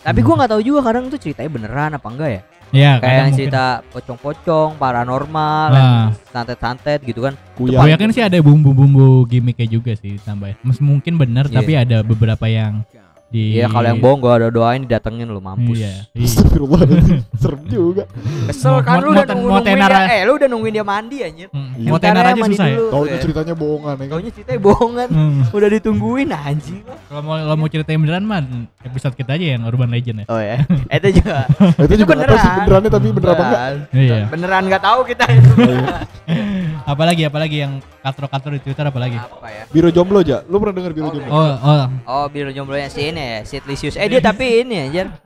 [0.00, 2.42] Tapi gua nggak tahu juga kadang tuh ceritanya beneran apa enggak ya.
[2.66, 6.10] Iya Kayak yang cerita pocong-pocong, paranormal, Ah.
[6.28, 7.38] santet-santet gitu kan.
[7.54, 10.58] Gue yakin sih ada bumbu-bumbu gimmicknya juga sih tambahin.
[10.60, 11.54] Mas mungkin benar Iya.
[11.56, 12.82] tapi ada beberapa yang
[13.26, 15.82] di Iya kalau yang bohong gua ada doain didatengin lu mampus.
[15.82, 16.06] Iya.
[16.14, 16.26] iya.
[16.30, 16.80] Astagfirullah.
[17.34, 18.04] Serem juga.
[18.46, 20.00] Kesel kan lu udah nungguin dia.
[20.06, 21.48] Eh lu udah nungguin dia mandi anjir.
[21.50, 21.74] Hmm.
[21.74, 21.90] Iya.
[21.90, 22.76] Mau tenar aja mandi susah ya.
[22.78, 22.88] dulu.
[22.88, 23.22] Tahu itu Iya.
[23.26, 24.06] ceritanya bohongan ya kan.
[24.14, 25.08] Taunya ceritanya bohongan.
[25.10, 25.40] Hmm.
[25.50, 26.80] Udah ditungguin anjing.
[26.86, 28.40] Kalau mau kalau mau ceritain beneran mah
[28.86, 30.26] episode kita aja yang Urban Legend ya.
[30.30, 30.56] Oh ya.
[30.86, 31.36] Itu juga.
[31.90, 33.58] Itu juga tahu sih benerannya tapi bener apa enggak.
[33.58, 33.74] Beneran.
[33.90, 34.18] Iya.
[34.30, 35.50] Beneran nggak tahu kita itu.
[36.86, 37.72] Apalagi apalagi yang
[38.06, 39.18] katro-katro di Twitter apalagi.
[39.18, 39.62] Apa ya?
[39.66, 40.46] Biro jomblo aja.
[40.46, 41.28] Lu pernah denger biro Oh, jomblo?
[41.28, 41.84] Oh, oh.
[42.06, 43.98] Oh, biro jomblonya si ini ya, si Lisius.
[43.98, 45.06] Eh dia tapi ini anjir.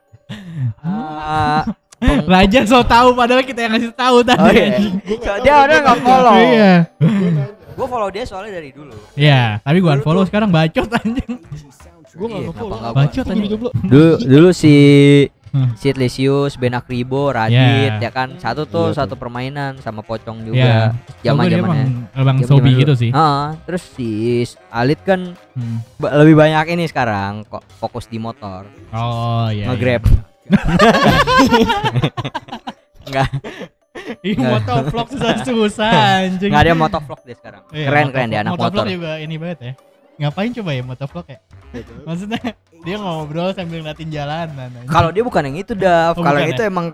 [0.81, 1.67] Ah,
[1.97, 4.41] peng- Raja so tahu padahal kita yang ngasih tahu tadi.
[4.41, 4.79] Oh iya.
[5.19, 6.35] So, dia udah nggak follow.
[6.39, 6.73] Iya.
[7.71, 8.95] Gue follow dia soalnya dari dulu.
[9.13, 11.35] Iya, tapi gua unfollow sekarang bacot anjing.
[12.11, 13.51] Gue nggak Iya, nggak Bacot anjing.
[13.51, 13.71] jomblo.
[13.75, 14.73] Dulu dulu si
[15.51, 15.75] Hmm.
[15.75, 17.59] Sid Lisius, Benak Ribo, Radit
[17.91, 17.99] Yeah.
[18.01, 20.47] ya kan satu tuh Iya, satu permainan sama Pocong Iya.
[20.47, 20.71] juga
[21.21, 21.87] zaman Zaman zamannya.
[22.13, 23.11] Abang Sobi gitu sih.
[23.61, 24.11] terus si
[24.69, 25.83] Alit kan Hmm.
[25.97, 29.67] ba- lebih banyak ini sekarang kok fokus di motor, Oh iya.
[29.67, 30.07] nge-grab.
[33.03, 33.29] Enggak,
[34.23, 35.91] Ih, motovlog susah-susah
[36.23, 36.51] anjing.
[36.51, 37.63] enggak ada motovlog deh sekarang.
[37.69, 38.87] Iya, keren motovlog- keren dia anak motovlog motor.
[38.89, 39.73] juga ini banget ya.
[40.17, 41.39] Ngapain coba ya motovlog ya?
[42.03, 42.41] Maksudnya
[42.81, 44.69] dia ngobrol sambil ngeliatin jalanan.
[44.71, 44.87] anjing.
[44.87, 46.13] Kalau dia bukan yang itu dah.
[46.13, 46.57] Oh, kalau yang ya?
[46.57, 46.87] itu emang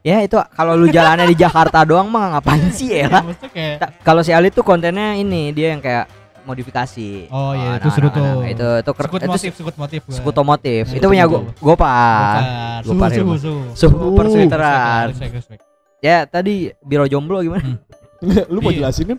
[0.00, 3.10] ya itu kalau lu jalannya di Jakarta doang mah ngapain sih ya?
[3.20, 6.08] Maksudnya kayak Kalau si Alit tuh kontennya ini dia yang kayak
[6.42, 7.28] modifikasi.
[7.28, 8.40] Oh, iya, itu anak- seru tuh.
[8.42, 10.00] Itu itu sekut itu motif, sekut motif.
[10.00, 10.14] gua.
[10.16, 10.82] Sekutu motif.
[10.82, 11.42] Nah, itu itu punya betul.
[11.60, 12.40] gua Gopar.
[12.80, 13.04] Suhu,
[13.36, 13.96] suhu, suhu.
[14.16, 15.04] Uh.
[15.06, 15.60] Respect, respect.
[15.98, 17.76] Ya tadi biro jomblo gimana?
[18.48, 18.86] Lu mau Iya.
[18.86, 19.18] jelasin kan?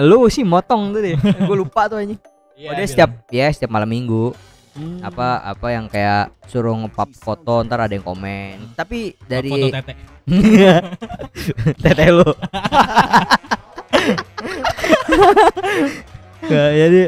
[0.00, 1.14] Lu sih motong tuh deh.
[1.48, 2.18] gue lupa tuh anjing.
[2.54, 4.30] Iya, Oh dia setiap ya setiap malam minggu
[4.74, 4.98] Hmm.
[5.06, 8.74] apa apa yang kayak suruh ngepap foto ntar ada yang komen.
[8.74, 9.94] Tapi foto dari tete.
[11.86, 12.26] tete lu.
[16.44, 17.00] Nggak, jadi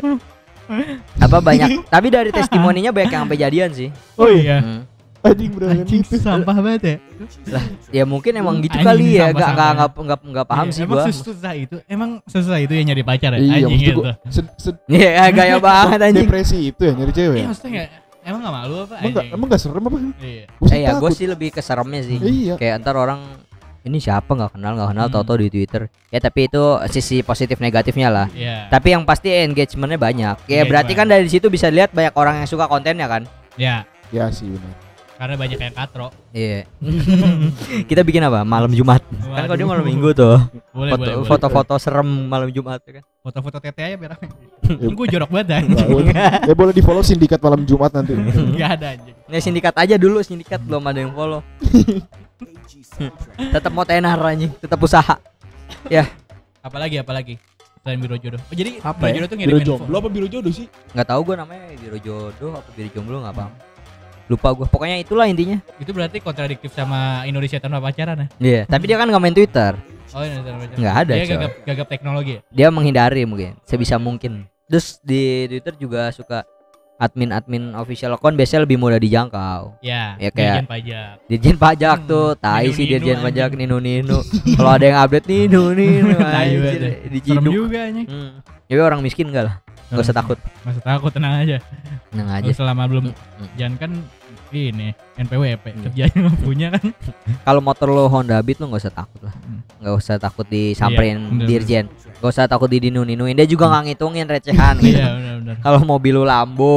[1.18, 4.58] apa banyak tapi dari testimoninya banyak yang sampai jadian sih Oh iya.
[4.58, 4.82] Hmm.
[5.28, 6.16] Anjing beneran Anjing gitu.
[6.16, 6.96] sampah banget ya.
[7.92, 9.34] ya mungkin emang gitu Anjing kali ya sama-sama.
[9.34, 11.76] nggak nggak nggak nggak nggak paham Iya, sih emang gua susah itu.
[11.86, 13.38] Emang susah itu ya nyari pacar ya?
[13.38, 14.00] Iya, Anjing gitu.
[14.28, 17.32] sed- Iya gaya banget anjing depresi itu ya nyari cewek.
[17.32, 17.48] Iya ya?
[17.48, 17.88] maksudnya nggak
[18.22, 19.28] emang gak malu apa Emang anjing?
[19.30, 19.96] emang enggak serem apa?
[20.18, 20.44] Iya.
[20.66, 22.54] Eh ya gue sih lebih ke seremnya sih Iya.
[22.54, 23.20] kayak ntar orang
[23.82, 25.14] ini siapa nggak kenal nggak kenal Hmm.
[25.14, 26.58] tau-tau di Twitter ya tapi itu
[26.88, 28.66] sisi positif negatifnya lah Iya.
[28.66, 30.66] tapi yang pasti engagementnya banyak ya Engagement.
[30.66, 33.22] berarti kan dari situ bisa lihat banyak orang yang suka kontennya kan
[33.54, 34.74] Ya, Ya sih benar.
[35.16, 36.08] Karena banyak yang katro.
[36.30, 36.68] iya
[37.90, 39.80] kita bikin apa malam Jumat kan kalau dia malam.
[39.82, 40.36] Minggu tuh
[40.70, 41.28] Boleh, Foto- boleh, boleh.
[41.28, 44.28] foto-foto serem malam Jumat ya kan Foto-foto tete aja biar rame.
[44.94, 46.14] Gue jorok banget anjing.
[46.46, 48.14] Ya boleh di follow sindikat malam Jumat nanti.
[48.54, 49.16] Enggak ada anjing.
[49.26, 51.42] Nih sindikat aja dulu sindikat belum ada yang follow
[53.50, 55.16] tetap mau tenar anjing tetap usaha
[56.60, 57.34] Apalagi apalagi
[57.80, 58.42] selain biro jodoh.
[58.42, 59.14] Oh, jadi Apa biro ya?
[59.14, 60.66] jodoh tuh Biro ngirimin jomblo apa biro jodoh sih?
[60.90, 63.52] nggak tahu gue namanya biro jodoh apa biro jomblo nggak paham
[64.26, 68.26] lupa gua pokoknya itulah intinya Itu berarti kontradiktif sama Indonesia tanpa pacaran ya?
[68.38, 69.72] Iya tapi dia kan nggak main Twitter
[70.08, 70.78] Oh, Indonesia tanpa pacaran.
[70.78, 71.30] Nggak ada, Dia coy.
[71.32, 72.40] gagap, gagap teknologi ya?
[72.48, 74.32] dia menghindari mungkin sebisa mungkin
[74.64, 76.42] terus di Twitter juga suka
[76.96, 81.12] admin-admin official account biasanya lebih mudah dijangkau Ya, Ya, kayak- dirjen pajak.
[81.28, 83.26] Dirjen pajak Hmm, tuh, tai sih dirjen anjing.
[83.26, 84.18] pajak ninu ninu.
[84.56, 85.44] Kalau ada yang update ya.
[86.96, 87.52] Serem diciduk.
[87.54, 88.06] juga anjing.
[88.08, 88.30] Hmm.
[88.64, 89.54] Tapi orang miskin enggak lah,
[89.88, 90.38] nggak usah takut.
[90.62, 91.56] Masa takut tenang aja.
[92.08, 92.50] Tenang Lu aja.
[92.52, 93.48] selama belum Hmm.
[93.54, 93.90] jangan kan
[94.48, 95.82] ini NPWP Hmm.
[95.84, 96.84] kerjanya nggak punya kan.
[97.46, 99.60] Kalau motor lo Honda Beat lo nggak usah takut lah, Hmm.
[99.78, 101.84] nggak usah takut disamperin Iya, bener, dirjen,
[102.16, 103.34] nggak usah takut didinu ninuin.
[103.34, 104.74] Dia juga nggak ngitungin recehan.
[104.80, 104.96] gitu.
[104.96, 105.56] Iya benar-benar.
[105.60, 106.76] Kalau mobil lo Lambo,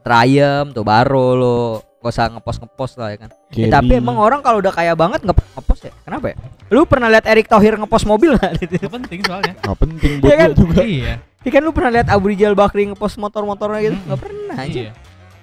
[0.00, 1.56] Triumph tuh baru lo
[1.98, 3.30] gak usah ngepost ngepost lah ya kan.
[3.50, 5.92] Ya, tapi emang orang kalau udah kaya banget nggak ngepost ya?
[6.04, 6.36] Kenapa ya?
[6.68, 8.60] Lu pernah lihat Erick Thohir ngepost mobil nggak?
[8.60, 9.56] Itu penting soalnya.
[9.56, 10.50] nggak penting buat Iya kan?
[10.52, 10.80] juga.
[10.84, 11.14] iya.
[11.44, 13.96] Ya kan lu pernah lihat Abu Rijal Bakri ngepost motor-motornya gitu?
[14.02, 14.80] Nggak pernah aja.
[14.80, 14.92] Iya.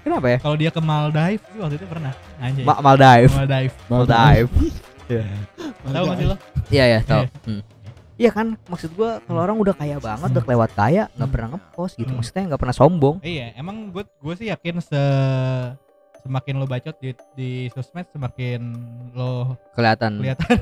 [0.02, 0.38] Kenapa ya?
[0.42, 2.12] Kalau dia ke Maldives sih waktu itu pernah.
[2.38, 2.66] Anjay.
[2.66, 3.30] Ma Maldive.
[3.32, 3.76] Maldives.
[3.86, 4.50] Maldive.
[5.84, 6.36] Tahu nggak sih lo?
[6.70, 7.24] Iya ya, tau.
[7.44, 7.62] Hmm.
[8.16, 11.34] Iya kan, maksud gua kalau orang udah kaya banget, udah kelewat kaya, nggak Hmm.
[11.34, 12.06] pernah ngepost gitu.
[12.08, 12.18] Hmm.
[12.18, 13.16] Maksudnya nggak pernah sombong.
[13.20, 15.02] Iya, emang gue gue sih yakin se
[16.22, 18.62] semakin lo bacot di, di sosmed semakin
[19.12, 20.22] lo Kelihatan.
[20.22, 20.58] kelihatan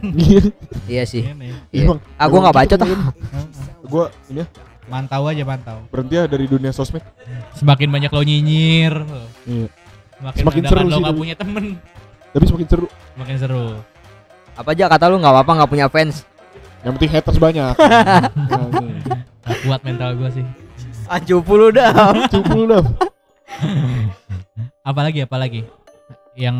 [0.91, 1.23] Iya sih.
[1.69, 1.83] Iya.
[1.85, 2.87] Emang- Ah gua nggak bacot ah.
[3.91, 4.45] Gua ini ya,
[4.89, 5.85] Mantau aja mantau.
[5.87, 7.05] berhenti ya dari dunia sosmed.
[7.53, 8.93] Semakin banyak lo nyinyir,
[9.45, 9.69] Iya.
[10.17, 11.21] semakin, Semakin seru lo sih nggak tapi.
[11.21, 11.65] punya temen,
[12.29, 12.87] Tapi semakin seru.
[13.13, 13.65] semakin seru.
[14.53, 16.25] Apa aja kata lu nggak apa-apa nggak punya fans.
[16.79, 17.73] Yang penting haters banyak.
[18.49, 18.69] Nah.
[19.45, 20.45] Gak kuat mental gue sih.
[21.05, 21.89] Anju puluh dah.
[22.27, 22.83] Cukup dah.
[24.89, 25.61] Apalagi apalagi
[26.33, 26.57] yang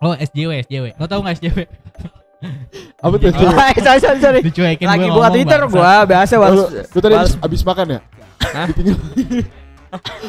[0.00, 1.64] Oh SJW SJW Lo tau gak SJW?
[3.00, 3.28] Apa tuh?
[3.32, 3.52] Oh.
[3.86, 4.40] sorry sorry sorry.
[4.44, 6.52] Dicuekin Lagi gua buka Twitter gua biasa balas.
[6.52, 8.00] lu, lu tadi balas- abis, abis makan ya?
[8.40, 8.68] Hah?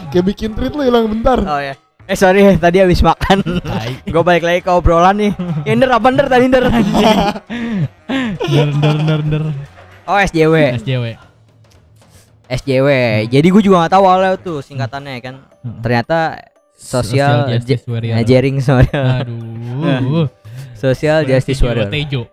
[0.09, 1.37] Kayak bikin tweet lu hilang bentar.
[1.43, 1.75] Oh ya.
[2.09, 3.39] Eh sorry tadi habis makan.
[4.13, 5.31] Gue balik lagi ke obrolan nih.
[5.63, 6.65] Ya nder apa nder tadi nder?
[8.41, 9.43] Der der der der
[10.09, 10.55] Oh SJW.
[10.81, 11.05] SJW
[12.51, 12.87] SJW.
[13.31, 15.35] Jadi gue juga gak tahu awalnya tuh singkatannya kan.
[15.63, 15.79] Hmm.
[15.79, 16.41] Ternyata
[16.73, 18.89] Social Justice Warrior jaring sorry.
[18.91, 20.25] Aduh
[20.81, 21.87] Social Justice Warrior.
[21.87, 22.27] Tejo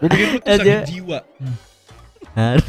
[0.00, 0.62] Gue pikir lu tuh Aja.
[0.64, 1.18] sakit jiwa.
[2.34, 2.66] Aduh,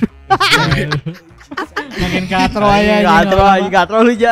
[1.96, 4.32] Makin katro aja Katro aja, katro lu aja.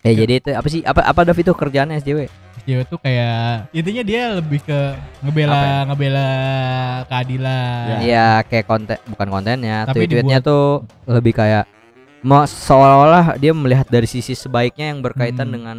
[0.00, 0.80] Eh jadi itu apa sih?
[0.82, 2.26] Apa apa Dav itu kerjaannya SJW?
[2.60, 4.78] SJW tuh kayak intinya dia lebih ke
[5.20, 5.78] ngebela ya?
[5.86, 6.28] ngebela
[7.06, 7.86] keadilan.
[8.00, 11.64] Iya kayak konten bukan kontennya, Tapi tweet-tweetnya tuh lebih kayak
[12.20, 15.54] mau seolah-olah dia melihat dari sisi sebaiknya yang berkaitan Hmm.
[15.54, 15.78] dengan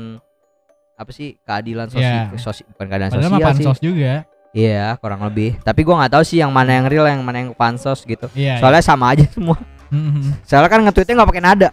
[1.01, 2.29] apa sih keadilan Iya.
[2.29, 3.45] sosial, sosi- bukan keadilan Padahal sosial sih.
[3.49, 4.13] pansos juga.
[4.51, 5.57] Iya kurang lebih.
[5.59, 8.29] Tapi gua nggak tahu sih yang mana yang real, yang mana yang pansos gitu.
[8.31, 8.59] Iya.
[8.59, 9.57] Soalnya sama aja semua.
[9.57, 9.97] iya.
[9.97, 10.23] Mhm.
[10.43, 11.69] Soalnya kan nge-tweetnya nggak pakai nada.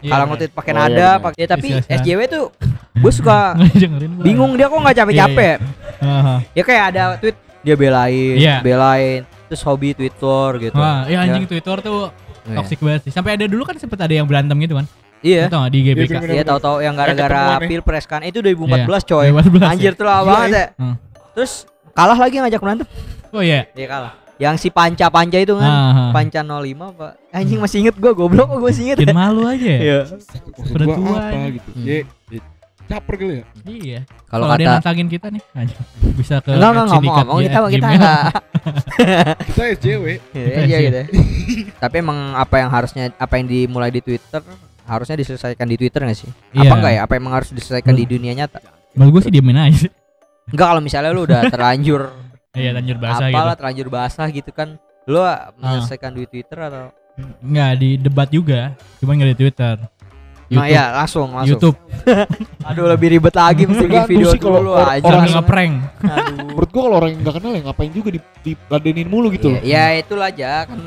[0.00, 0.32] Iya, Kalau bener.
[0.32, 1.22] nge-tweet pakai Oh, iya, nada, bener.
[1.22, 1.68] pakai ya, tapi.
[1.92, 2.44] SJW tuh
[2.96, 3.38] gue suka
[3.76, 4.24] Dengerin gua.
[4.24, 5.56] bingung dia kok nggak capek-capek.
[6.00, 6.34] Aha.
[6.50, 8.56] Ya kayak ada tweet dia belain, Iya.
[8.60, 10.74] belain, terus hobi Twitter gitu.
[10.74, 12.08] Wah, ya anjing Twitter tuh
[12.42, 12.56] Iya.
[12.56, 13.12] toxic banget sih.
[13.12, 14.88] Sampai ada dulu kan sempet ada yang berantem gitu kan.
[15.20, 15.52] Iya.
[15.52, 16.08] Tahu di GBK?
[16.08, 16.34] bener-bener.
[16.40, 19.28] Iya tahu-tahu yang gara-gara pilpres kan itu 2014 coy.
[19.30, 19.68] 2014 ya?
[19.68, 20.66] Anjir tuh lama Gila banget ya.
[20.80, 20.94] Hmm.
[21.36, 21.52] Terus
[21.92, 22.86] kalah lagi ngajak berantem.
[23.30, 23.68] Oh iya.
[23.76, 24.12] Iya kalah.
[24.40, 25.68] Yang si Panca-Panca itu kan.
[25.68, 26.04] Aha.
[26.16, 27.12] Panca 05 Pak.
[27.28, 28.98] Anjing masih inget gua goblok gua masih inget.
[29.04, 29.80] Bikin malu aja ya.
[29.84, 30.00] Iya.
[30.72, 31.48] Udah gua tua apa ini.
[31.60, 31.70] gitu.
[31.76, 31.84] Hmm.
[31.84, 31.98] Ya,
[32.90, 33.44] caper kali ya.
[33.68, 34.00] Iya.
[34.26, 35.42] Kalau Kalau ada yang kata nantangin kita nih,
[36.18, 38.24] bisa ke Enggak enggak ngomong sindikat ngomong kita kita enggak.
[39.48, 40.04] Kita SJW.
[40.36, 41.00] Iya iya gitu.
[41.80, 44.44] Tapi emang apa yang harusnya apa yang dimulai di Twitter
[44.90, 46.26] harusnya diselesaikan di Twitter gak sih?
[46.26, 46.70] Apa Iya.
[46.74, 47.00] enggak ya?
[47.06, 48.58] Apa emang harus diselesaikan di dunia nyata?
[48.92, 49.90] Menurut gue sih diemin aja sih.
[50.50, 52.10] Enggak kalau misalnya lu udah terlanjur
[52.58, 53.32] Iya, lanjut bahasa gitu.
[53.32, 54.74] apalah terlanjur basah gitu kan.
[55.06, 55.22] Lu
[55.56, 56.90] menyelesaikan di Twitter atau
[57.38, 59.76] Enggak di debat juga, cuma nggak di Twitter.
[60.50, 60.74] Nah YouTube.
[60.74, 61.50] ya langsung langsung.
[61.52, 61.76] YouTube.
[62.68, 65.06] Aduh lebih ribet lagi mesti bikin video sih kalau dulu or- aja.
[65.06, 65.72] Orang ngeprank.
[66.02, 66.34] Aduh.
[66.50, 69.54] Menurut gua kalau orang yang nggak kenal ya ngapain juga di diladenin mulu gitu Iya,
[69.54, 69.62] loh.
[69.62, 70.78] ya itulah aja kan.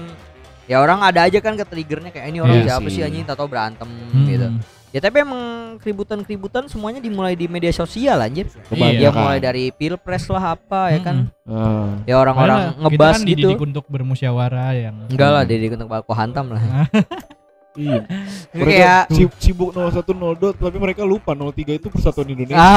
[0.66, 3.02] Ya orang ada aja kan ke triggernya kayak ini orang Iya siapa sih.
[3.02, 4.26] anjing tahu berantem Hmm.
[4.26, 4.48] gitu.
[4.90, 5.42] Ya tapi emang
[5.78, 8.46] keributan-keributan semuanya dimulai di media sosial anjir.
[8.70, 8.96] Iya.
[8.96, 11.34] Ya mulai dari pilpres lah apa ya kan.
[11.44, 13.58] Nah, Ya orang-orang ngebas kita kan gitu.
[13.60, 16.62] untuk bermusyawarah yang Enggak lah dididik untuk baku hantam lah.
[17.76, 18.06] iya.
[18.54, 22.54] Ini Mereka kayak si- sibuk 01 02 tapi mereka lupa 03 itu persatuan Indonesia.
[22.54, 22.70] Gue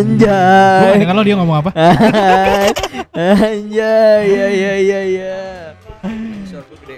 [0.00, 1.04] anjay.
[1.04, 1.70] kalau dia ngomong apa?
[3.12, 5.36] anjay ya ya ya ya.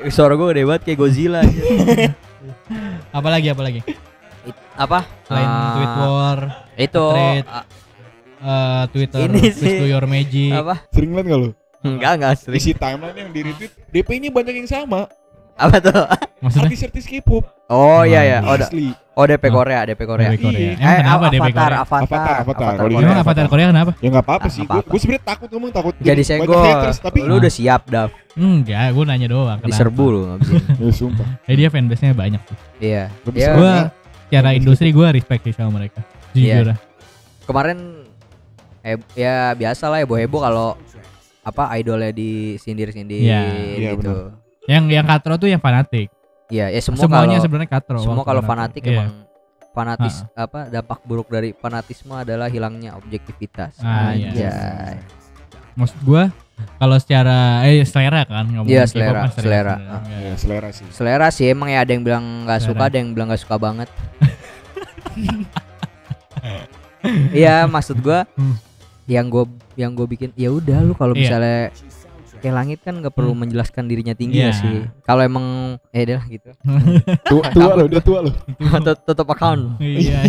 [0.04, 1.64] Suara gue gede, suara gue gede banget kayak Godzilla anjir.
[3.18, 3.80] Apalagi apalagi?
[4.44, 4.98] It- apa?
[5.24, 6.38] Selain Ah, tweet war,
[6.76, 7.44] Itu Thread.
[7.46, 7.64] ah,
[8.36, 9.76] eh, Twitter, Ini Please sih.
[9.80, 10.50] do your magic.
[10.52, 10.74] apa?
[10.90, 11.48] Sering liat gak lo?
[11.80, 12.58] Enggak enggak sering.
[12.58, 15.08] Isi timeline yang di retweet DP-nya banyak yang sama.
[15.54, 15.94] Apa tuh?
[16.42, 16.66] Maksudnya?
[16.66, 17.44] Artis-artis K-pop.
[17.68, 18.38] Oh iya ya.
[18.42, 18.90] Oh, da- Asli.
[19.14, 19.46] Oh DP.
[19.46, 20.28] Korea, DP Korea.
[20.28, 20.70] DP Korea.
[20.74, 21.78] Emang Eh, kenapa DP Avatar, Korea?
[21.78, 22.72] Avatar, Avatar, Avatar.
[22.72, 23.06] Kalau di Korea.
[23.06, 23.90] Emang Avatar Korea kenapa?
[23.94, 24.58] Ya nggak apa-apa Ah, sih.
[24.58, 24.90] nggak apa-apa.
[24.90, 26.58] Gue sebenarnya takut ngomong takut Jadi senggol.
[26.60, 28.10] haters tapi Lu udah siap, Dav.
[28.34, 29.58] Enggak, gue nanya doang.
[29.58, 29.70] kenapa.
[29.70, 30.62] Diserbu lu abis ini.
[30.82, 31.28] ya sumpah.
[31.46, 32.56] Eh dia fanbase-nya banyak sih.
[32.82, 33.04] Iya.
[33.30, 33.48] Ya.
[33.54, 33.90] Gua Soalnya-
[34.24, 36.02] secara industri gue respect sih sama mereka.
[36.32, 36.66] Jujur.
[36.68, 36.76] Iya.
[37.44, 37.78] kemarin
[38.80, 40.74] eh, ya biasa lah heboh-heboh kalau
[41.40, 43.42] apa idolnya disindir-sindir Iya.
[43.78, 44.14] Iya, gitu.
[44.64, 46.10] Yang yang katro tuh yang fanatik.
[46.46, 47.98] Iya, ya semua Semuanya kalau sebenarnya katro.
[47.98, 48.92] semua kalau fanatik Iya.
[48.94, 49.10] emang
[49.70, 53.80] fanatis apa dampak buruk dari fanatisme adalah hilangnya objektivitas.
[53.80, 55.00] Ah, iya.
[55.74, 56.22] Maksud gue
[56.76, 59.74] kalau secara eh selera kan ngomongin Iya, selera, kan selera.
[59.74, 59.90] sebenarnya.
[59.90, 60.22] Ah.
[60.22, 60.86] Ya selera sih.
[60.88, 62.70] Selera sih emang ya ada yang bilang nggak Selera.
[62.70, 63.88] suka, ada yang bilang nggak suka banget.
[67.34, 68.56] Iya, maksud gua Hmm.
[69.04, 69.44] yang gue
[69.76, 71.20] yang gue bikin ya udah lu kalau Iya.
[71.20, 71.58] misalnya
[72.44, 73.40] kayak langit kan nggak perlu Hmm.
[73.42, 74.44] menjelaskan dirinya tinggi Iya.
[74.44, 74.76] nggak sih.
[75.00, 75.46] Kalau emang
[75.88, 76.50] eh deh lah gitu.
[77.30, 78.30] Tua, tua lo, dia tua lo.
[78.78, 79.80] Tut- Tutup account.
[79.80, 80.20] Iya.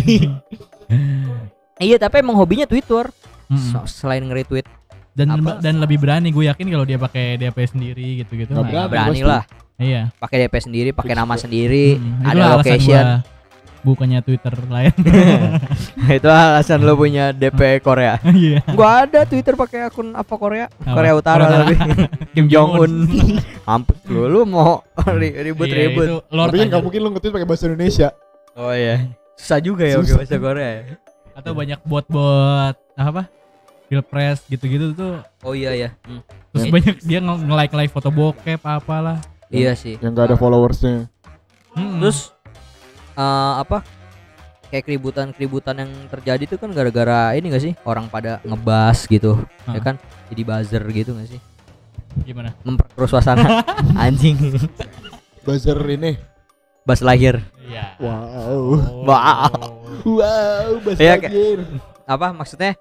[1.76, 3.12] Iya, tapi emang hobinya Twitter.
[3.46, 3.60] Mm-mm.
[3.70, 4.64] So- selain nge-retweet
[5.12, 5.60] dan apa?
[5.60, 8.50] dan lebih berani gue yakin kalau dia pakai DP sendiri gitu-gitu.
[8.50, 8.90] Nggak mah- berani.
[8.90, 9.42] berani lah.
[9.76, 10.08] Iya.
[10.14, 12.24] Pakai DP sendiri, pakai nama sendiri, Mm-mm.
[12.24, 13.04] ada location.
[13.86, 14.90] Bukannya Twitter lain.
[16.10, 18.18] Itu alasan lo punya DP Korea.
[18.26, 18.66] Iya.
[18.68, 20.66] Gua ada Twitter pakai akun apa Korea?
[20.76, 20.92] Apa?
[20.92, 21.74] Korea Utara Korea tapi
[22.34, 22.92] Kim Jong Un.
[23.62, 26.26] Mampus lu, lu mau ri- ribut-ribut.
[26.26, 28.08] Iya, Tapi kan nggak mungkin lo nge-tweet pakai bahasa Indonesia.
[28.52, 29.06] oh iya.
[29.34, 30.18] Susah juga ya pakai Susah.
[30.18, 30.70] bahasa Korea.
[30.72, 30.82] ya.
[31.32, 33.28] atau banyak bot-bot apa?
[33.86, 35.88] Pilpres gitu-gitu tuh Oh iya ya.
[36.02, 36.18] Hmm.
[36.50, 36.72] terus Iya.
[36.72, 39.20] banyak dia nge- nge-like like foto bokep apalah.
[39.46, 39.94] Iya sih.
[39.96, 41.06] Yang nggak ada followersnya.
[41.72, 42.00] Mm-mm.
[42.00, 42.32] Terus
[43.16, 43.22] eh,
[43.58, 43.80] apa?
[44.66, 47.74] Kayak keributan-keributan yang terjadi tuh kan gara-gara ini gak sih?
[47.82, 49.38] Orang pada ngebas gitu.
[49.64, 49.84] Ya Ah.
[49.84, 49.96] kan?
[50.28, 51.40] Jadi buzzer gitu gak sih?
[52.18, 52.56] gimana?
[52.62, 53.60] Memperkeruh suasana
[54.00, 54.34] anjing.
[55.42, 56.16] Buzzer ini.
[56.82, 57.44] Bas lahir.
[57.62, 57.94] Iya.
[57.98, 58.80] Wow.
[59.04, 59.52] Wow.
[60.02, 61.58] Wow, buzzer Iya, kayak- anjir.
[62.04, 62.72] Apa maksudnya?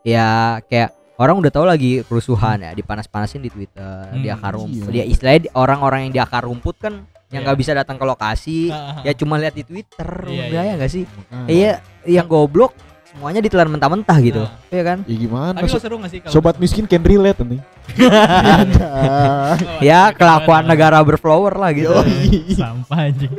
[0.00, 0.28] Ya
[0.66, 4.88] kayak orang udah tahu lagi kerusuhan ya dipanas-panasin di Twitter, Hmm, di akar rumput.
[4.88, 4.92] iya.
[4.92, 7.46] Dia istilahnya di- orang-orang yang di akar rumput kan yang Iya.
[7.46, 10.10] nggak bisa datang ke lokasi, Ah, ya cuma lihat di Twitter.
[10.24, 10.62] Iya, udah iya.
[10.64, 11.04] ya nggak sih?
[11.46, 11.72] Iya,
[12.04, 12.74] yang goblok
[13.06, 14.42] semuanya ditelan mentah-mentah gitu.
[14.42, 14.54] Ah.
[14.68, 14.98] Iya kan?
[15.04, 15.54] Ya gimana?
[15.56, 17.60] Tapi lo So- seru gak sih kalau Sobat miskin can relate nih.
[19.82, 21.90] Ya kelakuan negara berflower lah gitu.
[22.58, 23.34] Sampah anjing.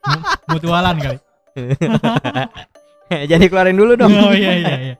[0.00, 1.18] Mu- Mutualan kali.
[3.30, 4.12] Jadi keluarin dulu dong.
[4.12, 4.94] Oh iya iya iya.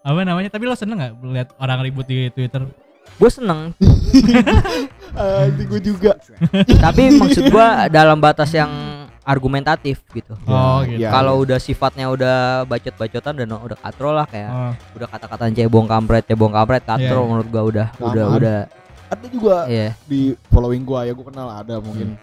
[0.00, 0.48] Apa namanya?
[0.48, 2.68] Tapi lo seneng gak lihat orang ribut di Twitter?
[3.14, 3.70] Gue seneng,
[5.14, 6.12] Anjing gue juga.
[6.76, 8.68] tapi maksud gua dalam batas yang
[9.24, 10.36] argumentatif gitu.
[10.44, 11.00] Oh Ya, gitu.
[11.00, 11.08] ya.
[11.10, 16.24] Kalau udah sifatnya udah bacot-bacotan dan udah katro lah kayak Oh, udah kata-kata cebong kampret
[16.24, 17.28] cebong kampret katro Iya.
[17.30, 18.06] menurut gua udah Sama.
[18.10, 18.58] udah udah
[19.06, 22.18] Ada juga iya di following gua ya gue kenal ada mungkin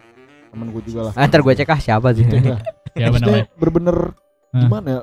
[0.47, 1.13] temen gue juga lah.
[1.15, 2.59] Ah, ntar gue cek ah siapa sih Maksudnya
[3.07, 3.47] namanya?
[3.55, 3.97] bener-bener
[4.51, 4.59] Hah?
[4.59, 5.01] gimana ya?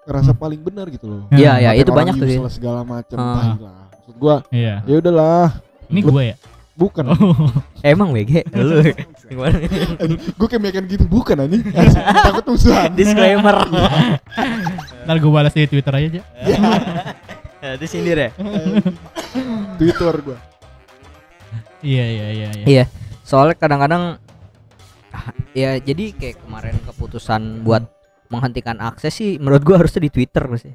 [0.00, 1.22] Ngerasa paling benar gitu loh.
[1.30, 3.34] iya ya Ngatain itu orang banyak tuh segala macam Ah.
[3.34, 3.80] tai lah.
[3.92, 4.74] Maksud gua Iya.
[4.82, 5.48] ya udahlah,
[5.88, 6.36] Ini gue ya.
[6.80, 7.12] Bukan.
[7.12, 7.52] Oh.
[7.84, 8.80] emang WG lu
[9.28, 9.60] gimana
[10.32, 11.60] gue kayak mekan gitu bukan anjing.
[12.26, 12.88] Takut musuhan.
[12.96, 13.52] disclaimer
[15.04, 16.20] Ntar gue balas di Twitter aja aja.
[17.76, 18.30] disindir ya
[19.76, 20.38] Twitter gua.
[21.80, 22.64] Iya iya iya iya.
[22.66, 22.84] iya
[23.20, 24.16] soalnya kadang-kadang
[25.10, 27.84] ah, ya jadi kayak kemarin keputusan buat
[28.26, 30.72] menghentikan akses sih menurut gua harusnya di Twitter sih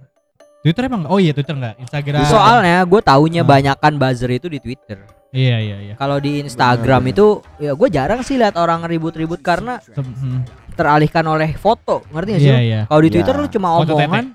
[0.62, 2.26] Twitter emang oh iya Twitter enggak Instagram.
[2.26, 3.48] soalnya gue taunya Ah.
[3.48, 4.98] banyakan buzzer itu di Twitter
[5.36, 5.94] Iya iya iya.
[6.00, 7.26] kalau di Instagram Benar, itu
[7.60, 10.48] ya gue jarang sih lihat orang ribut-ribut karena hmm.
[10.74, 12.80] teralihkan oleh foto ngerti gak sih Iya iya.
[12.88, 13.14] kalau di Ya.
[13.20, 14.32] Twitter lu cuma omongan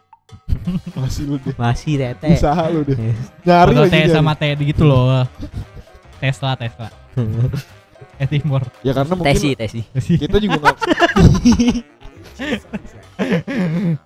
[0.93, 1.57] Masih lu deh.
[1.57, 2.95] masih tete Usaha lu deh.
[3.43, 4.13] Nyari Foto lagi.
[4.13, 5.25] Sama T gitu loh.
[6.21, 6.93] Tesla Tesla.
[8.21, 8.61] Eh Timur.
[8.85, 9.81] Ya karena mungkin tesi tesi
[10.21, 10.77] kita juga nggak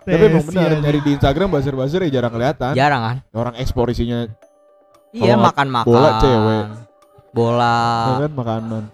[0.05, 4.27] tapi emang benar nyari di Instagram buzzer-buzzer ya jarang kelihatan jarang kan orang ekspor isinya
[5.15, 6.65] iya Kalau makan makan bola, cewek.
[7.35, 8.15] Bola.
[8.15, 8.85] Ya kan makanan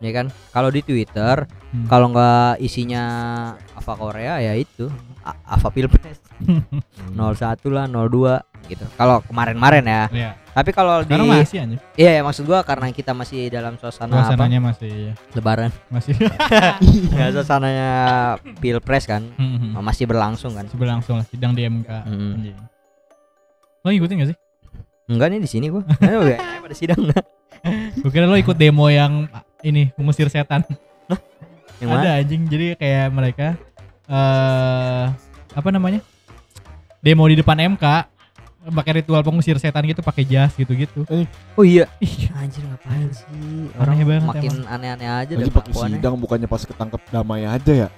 [0.00, 0.26] ya kan?
[0.50, 1.86] Kalau di Twitter Hmm.
[1.86, 3.04] kalau nggak isinya
[3.78, 4.90] Ava Korea ya itu.
[5.22, 6.18] A- Ava Pilpres.
[7.14, 7.36] 01
[7.70, 8.82] lah 02 gitu.
[8.96, 10.04] Kalau kemarin-kemarin ya.
[10.10, 10.30] Iya.
[10.50, 11.78] tapi kalau di masih anjir.
[11.94, 14.34] iya ya maksud gua karena kita masih dalam suasana apa?
[14.34, 15.70] Suasananya masih lebaran.
[15.86, 16.18] Masih.
[17.20, 17.90] Ya suasananya
[18.58, 19.22] Pilpres kan.
[19.38, 19.78] Hmm, hmm.
[19.78, 20.66] masih berlangsung kan?
[20.66, 21.86] Masih berlangsung lah sidang di MK.
[21.86, 22.50] Hmm.
[23.84, 24.38] Lo ngikutin gak sih?
[25.06, 25.86] enggak nih di sini gua.
[26.02, 26.98] Eh, udah pada sidang
[28.00, 29.28] Gue kira lo ikut demo yang
[29.60, 30.64] ini mengusir setan.
[31.80, 32.42] yang mana Ada anjing.
[32.48, 33.46] Jadi kayak mereka
[34.08, 35.04] eh
[35.52, 36.00] apa namanya?
[37.00, 37.86] Demo di depan MK.
[38.60, 41.08] pakai ritual pengusir setan gitu pakai jas gitu-gitu.
[41.56, 41.88] Oh iya.
[42.36, 43.72] Anjir ngapain sih?
[43.80, 47.88] Orang Aneh banget makin aneh-aneh aja Lagi pakai sidang bukannya pas ketangkep damai aja ya.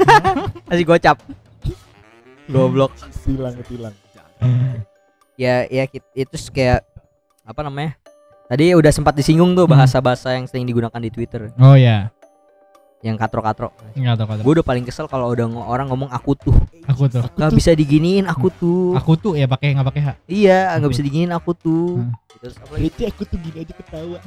[0.72, 1.20] Masih gocap.
[2.48, 2.96] Goblok.
[3.28, 3.94] Tilang tilang.
[5.36, 5.84] Ya ya
[6.16, 6.80] itu kayak
[7.44, 8.00] apa namanya?
[8.44, 9.74] Tadi udah sempat disinggung tuh Hmm.
[9.74, 12.12] bahasa-bahasa yang sering digunakan di Twitter, Oh ya,
[13.00, 13.72] yang katro-katro.
[14.14, 14.40] tahu kata.
[14.40, 16.56] Gue udah paling kesel kalau udah orang ngomong aku tuh.
[16.84, 18.92] Aku tuh, Gak bisa diginiin aku tuh.
[18.92, 20.08] aku tuh ya pakai nggak pakai H.
[20.26, 22.04] Iya, nggak bisa diginiin aku tuh.
[22.04, 22.12] Hmm.
[22.36, 22.88] Terus apa lagi?
[23.08, 24.18] Aku tuh gini aja ketawa.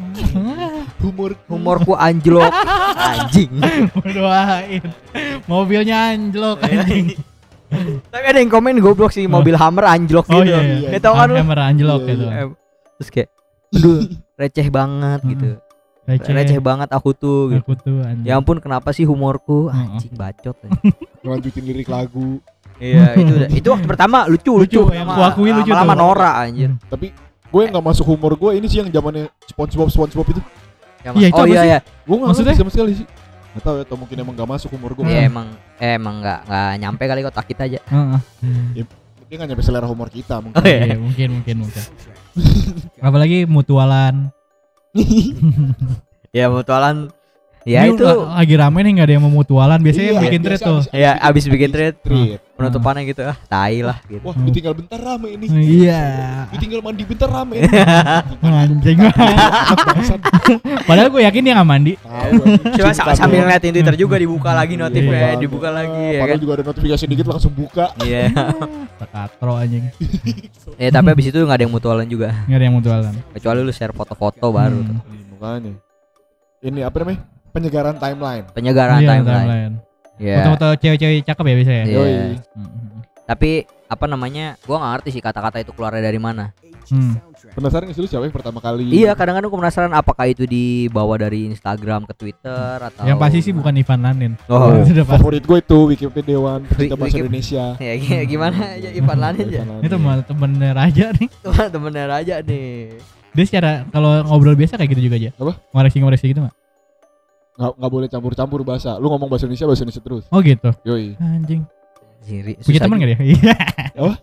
[1.01, 2.49] Humor Humorku anjlok.
[2.97, 3.53] Anjing.
[4.17, 4.83] Doain.
[5.45, 7.13] Mobilnya anjlok anjing.
[8.09, 10.49] Tapi ada yang komen goblok sih mobil Hammer anjlok Oh gitu.
[10.49, 10.89] iya, iya.
[10.89, 11.35] Ya tau kan lu?
[11.35, 12.25] Hammer anjlok Iya, gitu.
[12.25, 12.41] iya.
[12.97, 13.29] Terus kayak
[13.69, 13.99] aduh
[14.39, 15.31] receh banget Hmm.
[15.31, 15.49] gitu.
[16.03, 16.31] Receh.
[16.31, 17.61] Receh banget aku tuh gitu.
[17.61, 18.23] Aku tuh anjing.
[18.23, 19.95] Ya ampun kenapa sih humorku Hmm.
[19.95, 20.55] anjing bacot.
[20.57, 20.69] ya.
[21.21, 22.39] Ngelanjutin lirik lagu.
[22.77, 24.93] Iya itu udah- itu waktu pertama lucu Lucu, lucu.
[24.93, 25.95] yang Lama- gua akuin lucu tuh.
[25.95, 26.69] Nora anjir.
[26.85, 27.07] Tapi
[27.47, 30.41] gue yang gak masuk humor gue ini sih yang zamannya SpongeBob SpongeBob itu.
[31.07, 31.79] Iya, oh iya iya.
[32.03, 32.53] Gue gak Maksudnya?
[32.53, 33.07] ngerti sama sekali sih.
[33.49, 35.03] Gak tau ya atau mungkin emang gak masuk humor gue.
[35.03, 37.79] Iya emang eh, emang nggak nggak nyampe kali kotak kita aja.
[37.81, 38.19] Heeh.
[39.25, 40.55] Dia gak nyampe selera humor kita mungkin.
[40.55, 40.85] Oh, iya.
[40.85, 41.81] Iya, mungkin mungkin mungkin.
[43.01, 44.31] Apalagi mutualan.
[46.35, 47.09] Ya mutualan
[47.67, 49.75] ya Ini itu la- lagi rame nih nggak ada yang mau mutualan.
[49.77, 50.79] Biasanya yang Iya, bikin thread tuh.
[50.79, 52.39] abis- ya abis bikin thread Thread.
[52.55, 54.23] penutupannya gitu ah tai lah gitu.
[54.23, 55.45] Wah, ditinggal bentar rame ini.
[55.83, 56.03] Iya.
[56.49, 57.59] Ditinggal mandi bentar rame.
[57.59, 57.67] ini.
[58.57, 58.97] Anjing.
[60.87, 61.93] Padahal gue yakin dia nggak mandi.
[62.73, 65.37] Coba Sumpah sambil ngeliatin Twitter juga dibuka lagi notifnya, Iya.
[65.37, 66.41] dibuka lagi ya Padahal kan.
[66.41, 67.85] juga ada notifikasi dikit langsung buka.
[67.99, 68.31] Iya.
[68.99, 69.85] Tekatro anjing.
[70.75, 72.33] Ya tapi abis itu nggak ada yang mutualan juga.
[72.47, 73.13] Nggak ada yang mutualan.
[73.31, 74.97] Kecuali lu share foto-foto baru tuh.
[74.97, 75.11] Hmm.
[75.11, 75.73] Ih, Makanya.
[76.57, 77.19] Ini apa namanya?
[77.57, 78.45] Penyegaran timeline.
[78.51, 79.73] Penyegaran Iya, timeline.
[80.17, 80.35] Ya.
[80.41, 81.83] Foto-foto cewek-cewek cakep ya biasanya.
[81.83, 81.97] Iya.
[81.97, 82.13] Yoi.
[82.53, 83.01] Hmm.
[83.25, 83.51] Tapi
[83.87, 84.55] apa namanya?
[84.63, 86.53] Gua nggak ngerti sih kata-kata itu keluarnya dari mana.
[86.87, 87.19] Hmm.
[87.51, 88.87] Penasaran sih lu siapa yang pertama kali?
[88.87, 93.51] Iya, kadang-kadang gua penasaran apakah itu dibawa dari Instagram ke Twitter atau Yang pasti sih
[93.51, 94.33] bukan Ivan Lanin.
[94.47, 94.71] Oh.
[94.79, 95.03] Pasti.
[95.03, 97.65] Favorit gue itu Wikipediawan pecinta Wiki- bahasa Indonesia.
[97.83, 99.59] Ya gi- gimana aja Ivan Lanin aja.
[99.59, 99.83] Ivan Lanin.
[99.83, 101.27] Itu malah temennya Raja nih.
[101.43, 102.69] Tuh temennya Raja nih.
[103.35, 105.29] Dia secara kalau ngobrol biasa kayak gitu juga aja.
[105.35, 105.53] Apa?
[105.71, 106.53] Ngoreksi-ngoreksi gitu mah.
[107.57, 108.95] Nggak nggak boleh campur-campur bahasa.
[109.01, 110.23] Lu ngomong bahasa Indonesia bahasa Indonesia terus.
[110.29, 110.69] Oh gitu.
[110.85, 111.17] Yoi.
[111.17, 111.65] Anjing.
[112.21, 112.53] Siri.
[112.59, 113.19] Punya teman enggak dia?
[113.97, 114.13] Iya.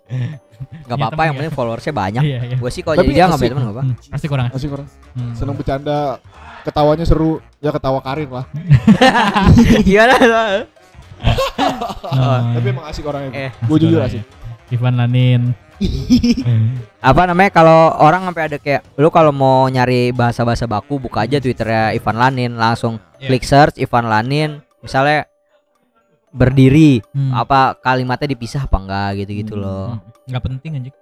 [0.86, 1.38] Gak apa-apa yang ya?
[1.42, 2.22] penting followersnya banyak.
[2.22, 2.56] Iya, iya.
[2.56, 3.42] Gue sih kalau Tapi jadi dia nggak asik.
[3.42, 3.82] punya teman nggak apa.
[3.82, 4.46] Hmm, Pasti kurang.
[4.54, 4.88] Asik orang.
[5.18, 5.32] Hmm.
[5.34, 6.00] Seneng bercanda.
[6.62, 7.32] Ketawanya seru.
[7.58, 8.46] Ya ketawa karir lah.
[9.88, 10.14] Gimana?
[10.20, 10.54] Nah,
[12.54, 13.30] Tapi emang asik orangnya.
[13.34, 14.22] Eh, gue jujur asik.
[14.70, 15.42] Ivan Lanin.
[17.04, 21.36] apa namanya kalau orang sampai ada kayak lu kalau mau nyari bahasa-bahasa baku buka aja
[21.36, 23.28] twitternya Ivan Lanin langsung Iya.
[23.28, 25.24] klik search Ivan Lanin misalnya
[26.28, 27.30] berdiri Hmm.
[27.32, 29.62] apa kalimatnya dipisah apa enggak gitu-gitu Hmm.
[29.62, 29.86] loh
[30.24, 30.94] Nggak penting anjing.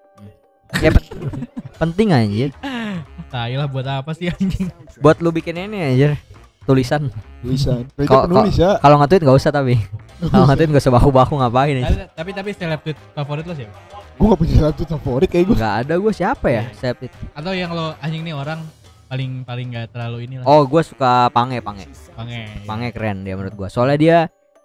[0.75, 1.11] ya pen-
[1.81, 2.51] penting anjir
[3.29, 4.69] Tai lah buat apa sih anjing?
[4.99, 6.11] buat lu bikin ini anjir
[6.63, 7.09] tulisan
[7.41, 7.89] Tulisan.
[7.99, 8.79] Kalau- penulis ya.
[8.79, 9.75] kalau nge-tweet nggak usah tapi
[10.31, 13.75] kalau nge-tweet nggak usah baku-baku ngapain Tapi tapi, tapi seleb tweet favorit lo siapa?
[14.15, 15.57] Gue gak punya satu favorit kayak gue.
[15.57, 18.61] nggak ada gue siapa ya saya tweet Atau yang lo anjing nih orang
[19.05, 20.47] paling paling nggak terlalu ini lah.
[20.47, 22.65] oh gue suka pange pange Pange.
[22.65, 24.19] pange keren dia menurut gue soalnya dia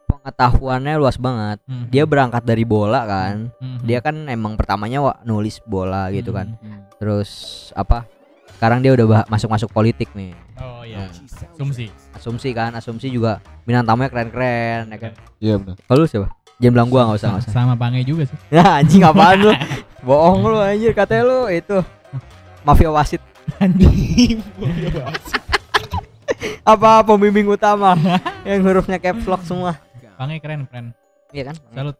[0.08, 1.88] pengetahuannya luas banget Hmm.
[1.88, 3.80] dia berangkat dari bola kan Hmm.
[3.82, 6.88] dia kan emang pertamanya wa- nulis bola gitu kan Hmm.
[6.96, 7.30] terus
[7.74, 8.08] apa
[8.54, 11.04] sekarang dia udah bah- masuk-masuk politik nih Oh iya.
[11.04, 11.28] Hmm.
[11.54, 11.86] Asumsi.
[12.14, 15.76] asumsi kan asumsi juga bintang tamunya keren-keren ya kan Iya benar.
[15.82, 18.38] kalau lu siapa jangan bilang gua nggak usah nggak usah Sama Pange juga sih.
[18.50, 19.52] ya anjing apaan lu
[20.08, 21.78] bohong lu anjir katanya lu itu
[22.62, 23.22] mafia wasit
[26.64, 27.96] apa pembimbing utama
[28.44, 29.80] yang hurufnya caps lock semua
[30.14, 30.86] Pange keren keren.
[31.30, 31.96] iya kan Salut.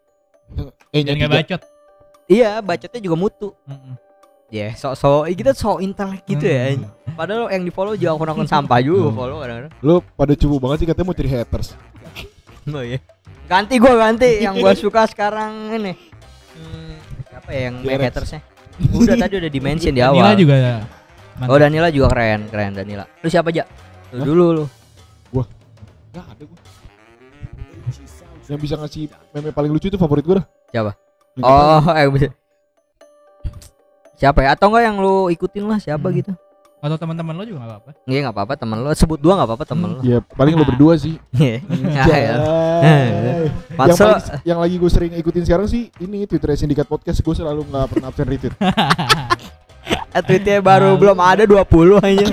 [0.90, 1.40] Eh Dan nyati nggak gak?
[1.40, 1.62] bacot.
[2.28, 3.50] iya bacotnya juga mutu
[4.48, 6.76] ya so so kita so intelek gitu ya
[7.14, 9.16] padahal yang di follow juga akun-akun sampah juga Hmm.
[9.16, 11.68] follow kadang-kadang Lu pada cupu banget sih katanya mau cari haters.
[12.68, 13.00] Oh iya.
[13.48, 15.94] Ganti gua ganti yang gua suka sekarang ini.
[16.54, 18.42] Hmm, siapa ya yang main hatersnya?
[18.90, 20.38] Udah tadi udah dimention di Danila awal.
[20.38, 20.56] juga.
[21.44, 23.08] Oh Danila juga keren, keren Danila.
[23.20, 23.64] Lu siapa aja?
[24.12, 24.26] Lu Hah?
[24.26, 24.66] dulu lu.
[26.12, 26.60] Gak ada gue.
[28.48, 29.02] Yang bisa ngasih
[29.32, 30.46] meme paling lucu itu favorit gue dah.
[30.72, 30.92] Siapa?
[31.40, 32.32] Oh, eh bisa.
[34.18, 34.58] Siapa ya?
[34.58, 36.16] Atau enggak yang lu ikutin lah siapa Hmm.
[36.16, 36.32] gitu?
[36.78, 37.92] Atau teman-teman lo juga nggak apa-apa.
[38.06, 38.90] Iya enggak apa-apa temen lu.
[38.94, 40.02] Sebut dua enggak apa-apa temen lu.
[40.06, 41.18] Ya paling lo berdua sih.
[41.34, 41.66] Iya.
[41.66, 42.22] Anjay.
[42.22, 42.36] ya.
[43.74, 43.98] yang, paling,
[44.46, 48.08] yang lagi gue sering ikutin sekarang sih ini Twitter Sindikat Podcast gue selalu nggak pernah
[48.14, 48.54] absen retweet.
[50.28, 51.66] tweetnya baru belum ada 20
[52.02, 52.28] aja.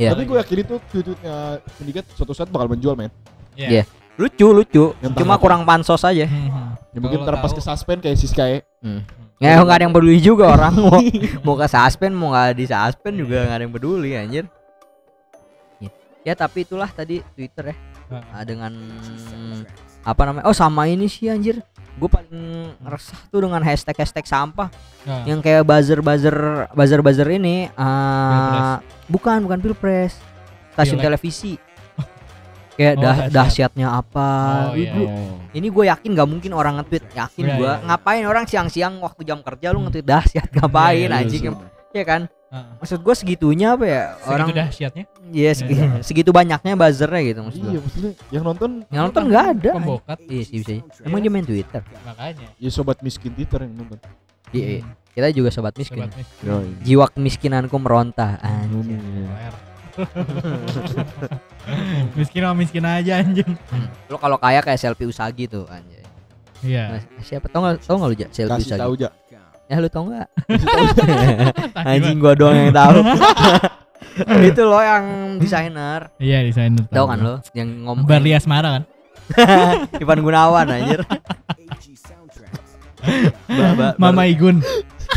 [0.00, 0.16] Iya.
[0.16, 1.36] Tapi gue yakin itu tweet-tweetnya
[1.76, 3.12] Sindikat suatu saat bakal menjual men.
[3.54, 3.84] Iya.
[4.16, 4.84] Lucu lucu.
[5.04, 6.26] Yang Cuma kurang pansos aja.
[6.26, 6.74] Hmm.
[6.90, 8.66] Ya mungkin ntar pas ke suspend kayak Siskae.
[8.82, 9.06] Hmm.
[9.40, 11.00] Ya nggak ada yang peduli juga orang mau
[11.44, 14.44] mau ke suspend mau nggak di suspend juga nggak ada yang peduli anjir.
[15.80, 15.88] Ya,
[16.22, 17.76] ya tapi itulah tadi Twitter ya
[18.10, 18.74] Ah, dengan
[20.02, 20.44] apa namanya?
[20.44, 21.62] Oh sama ini sih anjir.
[21.94, 24.68] Gue paling resah tuh dengan hashtag hashtag sampah
[25.00, 26.36] Nah, yang kayak buzzer buzzer
[26.72, 27.72] buzzer buzzer ini.
[27.74, 28.76] ah,
[29.06, 30.20] bukan bukan pilpres,
[30.74, 31.06] stasiun Pileg.
[31.06, 31.56] televisi.
[32.80, 33.30] Kayak Oh, dah dahsyat.
[33.30, 34.28] dahsyatnya apa?
[34.64, 35.36] Oh, iya, lu- iya.
[35.52, 37.84] Ini gue yakin gak mungkin orang nge-tweet Yakin Iya, gue iya, iya.
[37.84, 41.42] Ngapain orang siang-siang waktu jam kerja lu nge-tweet dahsyat Ngapain Iya, iya, anjing
[41.90, 42.22] Ya kan.
[42.50, 45.04] Maksud gue segitunya apa ya Segitu Orang dahsyatnya.
[45.28, 49.44] Iya segi- segitu banyaknya buzzernya gitu maksud Iya gue maksudnya yang nonton Yang nonton gak
[49.52, 50.72] ada Pembokat Iya sih bisa
[51.02, 52.46] Emang dia main Twitter makanya.
[52.56, 53.98] ya sobat miskin Twitter yang nonton.
[54.50, 54.82] Iya iya.
[55.10, 56.74] Kita juga sobat miskin Sobat miskin.
[56.80, 59.54] Jiwa kemiskinanku meronta anjing OR.
[62.18, 63.50] miskin sama miskin aja anjing.
[64.08, 65.98] Lo kalau kaya kayak selfie usagi tuh anjing
[66.60, 66.84] Iya.
[66.92, 69.08] Nah, Siapa tau gak, tau gak lu Ja selfie Kasih usagi tahu aja.
[69.70, 70.28] Ya lu tau gak
[71.88, 72.22] Anjing mah.
[72.22, 72.98] gua doang yang tahu
[74.44, 75.04] Itu lo yang
[75.40, 76.84] desainer Iya desainer.
[76.90, 78.84] Tahu kan lo yang ngomong Barli Asmara kan?
[80.02, 81.06] Ivan Gunawan anjir.
[83.46, 84.60] Ba- ba- Mama Igun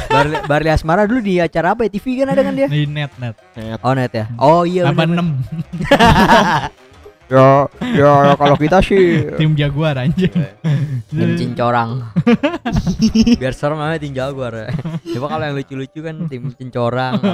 [0.10, 1.90] Barli, Barli Asmara dulu di acara apa ya?
[1.92, 2.68] TV kan ada kan dia?
[2.68, 3.36] di net net.
[3.80, 4.26] Oh net ya.
[4.36, 5.38] Oh iya Apa enam
[7.24, 10.30] Ya, ya kalau kita sih tim Jaguar anjing.
[11.08, 12.04] tim cincorang.
[13.42, 14.54] Biar serem namanya tim jaguar.
[14.54, 14.68] ya.
[15.18, 17.18] Coba kalau yang lucu-lucu kan tim cincorang.
[17.18, 17.32] apa,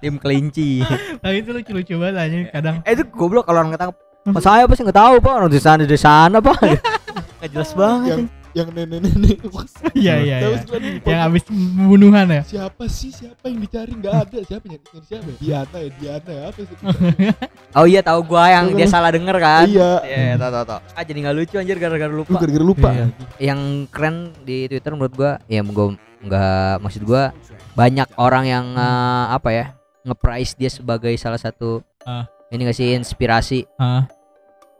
[0.00, 0.82] tim kelinci.
[1.14, 2.76] Tapi itu lucu-lucu banget anjing kadang.
[2.82, 3.96] Eh itu goblok kalau orang ketangkep.
[4.24, 6.58] Mas saya apa sih nggak tahu pak orang di sana di sana pak.
[7.38, 8.16] Nggak jelas banget.
[8.18, 9.38] Yang yang nenek-nenek.
[9.92, 10.60] Iya iya iya.
[11.00, 12.42] Yang habis pembunuhan ya.
[12.42, 15.36] siapa sih siapa yang dicari nggak ada siapa yang nyari siapa ya?
[15.38, 16.76] Diana ya Diana ya apa sih
[17.78, 19.64] Oh iya tahu gua yang dia salah denger kan.
[19.64, 20.80] iya Iya tahu tahu tahu.
[20.92, 22.36] Ah jadi nggak lucu anjir gara-gara lu lupa.
[22.36, 23.06] gara-gara lupa Iya.
[23.42, 25.86] yang keren di Twitter menurut gua ya gua
[26.18, 27.32] nggak maksud gua
[27.72, 29.66] banyak orang yang eh, apa ya
[30.02, 32.26] nge-price dia sebagai salah satu Ah.
[32.48, 34.04] ini nggak sih inspirasi Ah,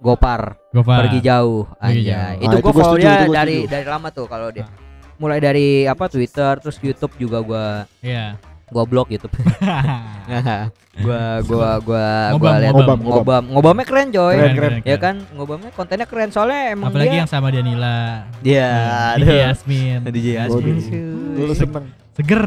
[0.03, 0.99] Gopar Gopar.
[1.01, 2.35] pergi jauh Pergi aja jauh.
[2.37, 3.71] itu Ah, gua itu gua follow setuju, dia itu gua dari setuju.
[3.71, 4.71] dari lama tuh kalau dia Ah.
[5.17, 7.67] mulai dari apa Twitter terus YouTube juga gua
[8.01, 8.35] Iya.
[8.69, 9.31] gua blog YouTube
[10.99, 14.73] gua gua gua Ngobam, gua lihat ngobam, ngobam ngobamnya keren coy Keren, keren.
[14.83, 18.29] ya kan ngobamnya kontennya keren soalnya emang Apalagi dia yang sama Danila.
[18.43, 18.69] dia
[19.17, 19.99] DJ Yasmin.
[20.05, 20.27] DJ.
[20.37, 20.77] Yasmin
[21.39, 22.45] lu seneng Seger.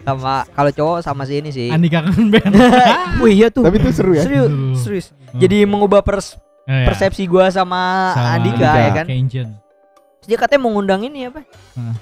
[0.00, 2.52] sama kalau cowok sama si ini sih Andika kan band.
[3.22, 4.48] Wih iya tuh tapi itu seru ya serius
[4.78, 5.38] serius Hmm.
[5.38, 6.86] jadi mengubah pers- Oh, iya.
[6.86, 8.70] persepsi gua sama, Sama Andika, Andika.
[8.76, 9.48] ya kan Kenjen.
[10.16, 11.40] Terus dia katanya mau ngundang ini apa
[11.72, 11.94] Hmm.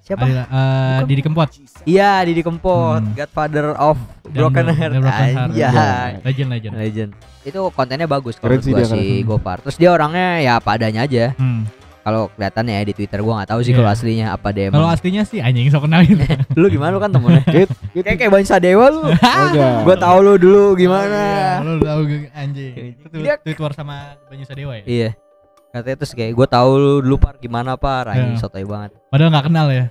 [0.00, 1.48] siapa Adila, eh, Didi Kempot.
[1.84, 3.14] iya Didi Kempot Hmm.
[3.14, 5.48] Godfather of Dan Broken Heart Broken Heart.
[5.48, 6.10] Anjay.
[6.22, 6.72] Legend legend.
[6.74, 7.10] legend
[7.42, 9.26] itu kontennya bagus kalau sih gua dia, si keren.
[9.26, 11.64] Gopar terus dia orangnya ya apa adanya aja Hmm.
[12.04, 13.78] Kalau kelihatannya ya di Twitter gua nggak tahu sih Iya.
[13.80, 16.20] kalau aslinya apa dia Kalau aslinya sih anjing sok kenalin.
[16.60, 18.02] lu gimana lu kan temennya Kit, kit.
[18.02, 19.74] kayak kayak Bani Sadewa lu Enggak.
[19.82, 22.72] gua tahu lu dulu gimana Iya, Lu tahu gue, anjing.
[23.00, 24.84] Itu Dia- tweet war sama Banyu Sadewa ya.
[24.84, 25.10] iya
[25.70, 28.38] katanya terus kayak gua tahu lu dulu par gimana par anjing Iya.
[28.38, 29.86] sotoy banget Padahal nggak kenal ya.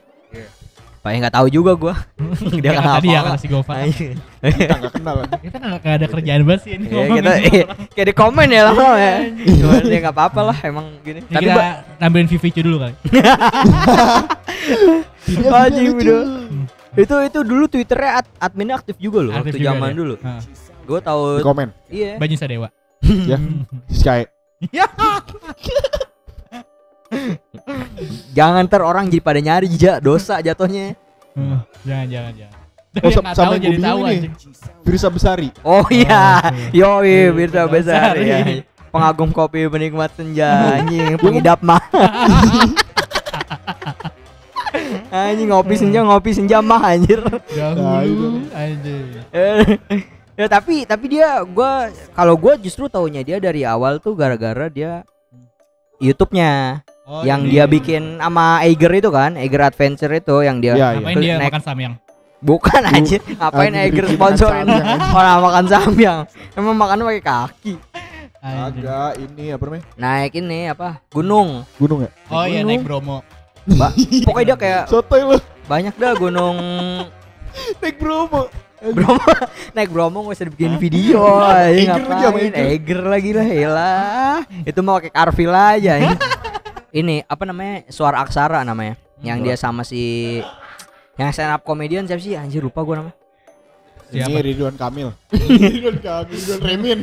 [1.03, 1.95] Pak nggak tahu juga gua.
[2.55, 2.95] dia Kayak kenapa?
[2.95, 3.75] tadi ya kata si Gofar.
[3.77, 4.15] Anjing.
[4.39, 6.83] kita nggak kenal kan Kita nggak nggak ada kerjaan banget sih ini.
[6.83, 9.15] Iya, ngomongin kita iya, kayak di komen ya lama ya.
[9.35, 11.19] Cuman ya nggak apa-apa lah emang gini.
[11.21, 12.95] Ya, Tapi kita ba- nambahin VVC dulu kali.
[15.27, 16.07] Dia Anjing, lucu.
[16.07, 16.23] udah.
[16.93, 19.99] itu itu dulu Twitternya ad, adminnya aktif juga loh Aktif waktu juga zaman dia.
[19.99, 20.15] dulu.
[20.83, 22.15] Gue tahu di komen iya.
[22.15, 22.71] Banyu Sadewa.
[23.27, 23.37] ya
[23.91, 24.23] Sky
[28.37, 30.97] Jangan ter orang jadi pada nyari ja, dosa jatuhnya.
[31.33, 31.59] Heeh.
[31.85, 32.61] Jangan jangan jangan.
[32.93, 34.31] Oh, sama yang jadi tahu bingung nih.
[34.85, 36.45] Firsa Besari Oh iya.
[36.69, 38.29] Yo Iya, besar Besari.
[38.29, 38.39] ya.
[38.93, 41.81] Pengagum kopi penikmat senja anjing pengidap mah.
[45.09, 47.17] anjing ngopi senja ngopi senja mah anjir.
[47.25, 48.21] Nah, itu.
[48.21, 49.05] Dahulu anjing.
[49.33, 49.81] Eh,
[50.45, 55.01] ya tapi tapi dia gua kalau gua justru taunya dia dari awal tuh gara-gara dia
[55.97, 57.51] YouTube-nya Oh, yang ini.
[57.51, 60.89] dia bikin sama Eiger itu kan, Eiger Adventure itu yang dia Iya, iya.
[60.97, 61.93] Ngapain dia naik- makan samyang?
[62.39, 66.19] bukan anjir, ngapain Eiger sponsorin makan samyang, orang makan samyang.
[66.53, 67.73] Emang makannya pakai kaki.
[68.37, 70.99] Agak ini apa namanya Naik ini apa?
[71.07, 71.63] Gunung.
[71.73, 73.23] gunung ya Oh iya naik Bromo.
[73.65, 76.59] Ba- pokoknya dia kayak sotoy lu banyak dah gunung
[77.79, 78.51] naik Bromo
[78.85, 79.23] Bromo
[79.75, 82.67] naik Bromo nggak usah dibikin video aja Eiger lagi sama ngapain Eiger.
[82.69, 86.15] Eiger lagi lah elah itu mau pakai Carvil aja ini.
[86.93, 90.37] ini apa namanya suara aksara namanya yang dia sama si
[91.17, 92.37] yang stand up comedian siapa sih?
[92.37, 93.17] Anjir lupa gua namanya.
[94.13, 94.29] Siapa?
[94.29, 95.09] ini Ridwan Kamil.
[95.73, 96.99] Ridwan Kamil Ridwan Remin.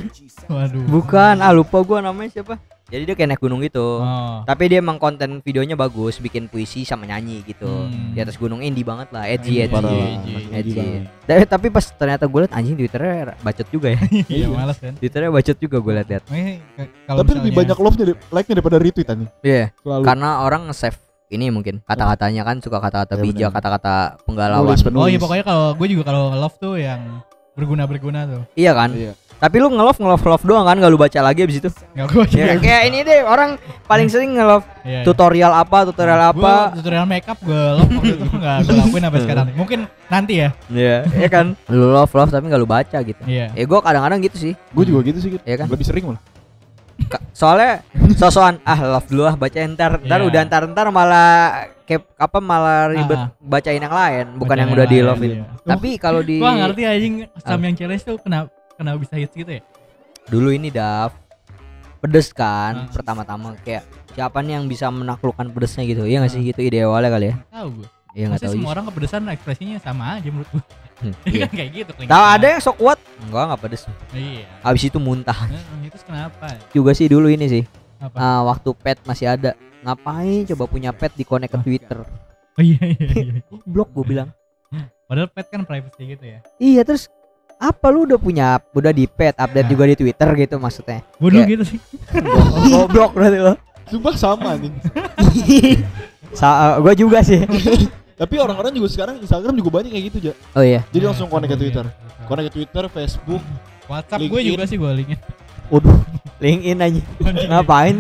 [0.47, 0.87] Waduh.
[0.87, 2.59] bukan ah lupa gua namanya siapa
[2.91, 4.03] Jadi dia kayak naik gunung gitu.
[4.03, 4.43] Oh.
[4.43, 7.87] Tapi dia emang konten videonya bagus, bikin puisi sama nyanyi gitu.
[7.87, 8.11] Hmm.
[8.13, 9.79] Di atas gunung indie banget lah, edgy edgy.
[9.79, 10.89] Edgy, Edgy.
[11.23, 14.01] Tapi, tapi pas ternyata gue liat anjing Twitternya bacot juga ya.
[14.43, 14.93] Iya, males kan.
[14.99, 16.25] Twitternya bacot juga gue liat-liat.
[16.27, 19.31] Tapi lebih misalnya- banyak love-nya dari- like-nya daripada retweet anjing.
[19.41, 20.03] Iya, Selalu.
[20.03, 20.99] karena orang nge-save
[21.31, 23.95] ini mungkin kata-katanya kan suka kata-kata Iya, bijak, kata-kata
[24.27, 24.75] penggalauan.
[24.75, 24.99] Penulis.
[24.99, 27.23] Oh iya pokoknya kalau gue juga kalau love tuh yang
[27.55, 28.43] berguna-berguna tuh.
[28.59, 28.91] Iya kan?
[28.91, 29.13] Iya.
[29.41, 31.71] Tapi lu nge-love nge-love love doang kan, gak lu baca lagi abis itu.
[31.91, 35.03] Enggak gue Ya, kayak ini deh orang paling sering nge-love Iya, iya.
[35.03, 36.53] tutorial apa, tutorial Gua apa.
[36.77, 39.47] tutorial makeup gue love itu nggak gue lakuin sampai sekarang.
[39.55, 40.49] Mungkin nanti ya.
[40.69, 41.57] Iya, iya kan?
[41.73, 43.23] Lu love love tapi gak lu baca gitu.
[43.25, 43.49] Iya.
[43.51, 44.53] Ya gua kadang-kadang gitu sih.
[44.71, 45.31] Gue juga gitu sih.
[45.33, 45.43] Git.
[45.43, 45.67] Iya kan?
[45.67, 46.23] Lebih sering malah.
[47.03, 47.81] Ka- Soalnya
[48.15, 50.29] sosokan ah love dulu ah baca ntar ntar Iya.
[50.29, 51.33] udah ntar ntar malah
[51.83, 53.41] kayak apa malah ribet Ah, ah.
[53.41, 55.49] bacain yang lain bukan Bacain yang yang udah di love iya.
[55.65, 59.53] Tapi kalau di Gua ngerti anjing Sam yang challenge tuh kenapa kenapa bisa hits gitu
[59.53, 59.63] ya?
[60.27, 61.13] dulu ini Dav
[61.99, 62.89] pedes kan Ah.
[62.89, 67.11] pertama-tama kayak siapa nih yang bisa menaklukkan pedesnya gitu iya nggak sih gitu ide awalnya
[67.11, 67.89] kali ya Tahu gue.
[68.11, 70.65] iya nggak tahu semua orang kepedesan ekspresinya sama aja menurut gue.
[71.01, 71.41] Hmm, Iya iya.
[71.43, 71.91] kan kayak gitu.
[72.03, 74.45] tahu ada yang sok kuat enggak nggak pedes Iya.
[74.63, 76.47] abis itu muntah Heeh, itu kenapa?
[76.73, 77.65] juga sih dulu ini sih
[77.99, 78.17] Apa?
[78.17, 81.63] ah, waktu pet masih ada ngapain coba punya pet di connect ke Ah.
[81.63, 81.99] Twitter
[82.51, 83.33] Oh iya iya iya.
[83.73, 84.31] blok gue bilang
[85.05, 86.39] Padahal pet kan privacy gitu ya.
[86.57, 87.11] iya terus
[87.61, 89.71] apa lu udah punya udah di pet update Nah.
[89.71, 91.79] juga di Twitter gitu maksudnya Kayak- gitu sih.
[92.73, 93.55] goblok berarti lo
[93.85, 94.71] Sumpah sama anjing.
[96.33, 97.43] Sa gue juga sih
[98.21, 100.35] Tapi orang-orang juga sekarang Instagram juga banyak kayak gitu, Ja.
[100.53, 101.63] oh iya Jadi langsung connect ke Iya.
[101.63, 101.85] Twitter.
[102.25, 103.43] Connect ke Twitter, Facebook.
[103.85, 105.19] WhatsApp gue juga sih gue linknya.
[105.67, 105.97] Waduh,
[106.39, 107.03] LinkedIn aja.
[107.49, 107.97] Ngapain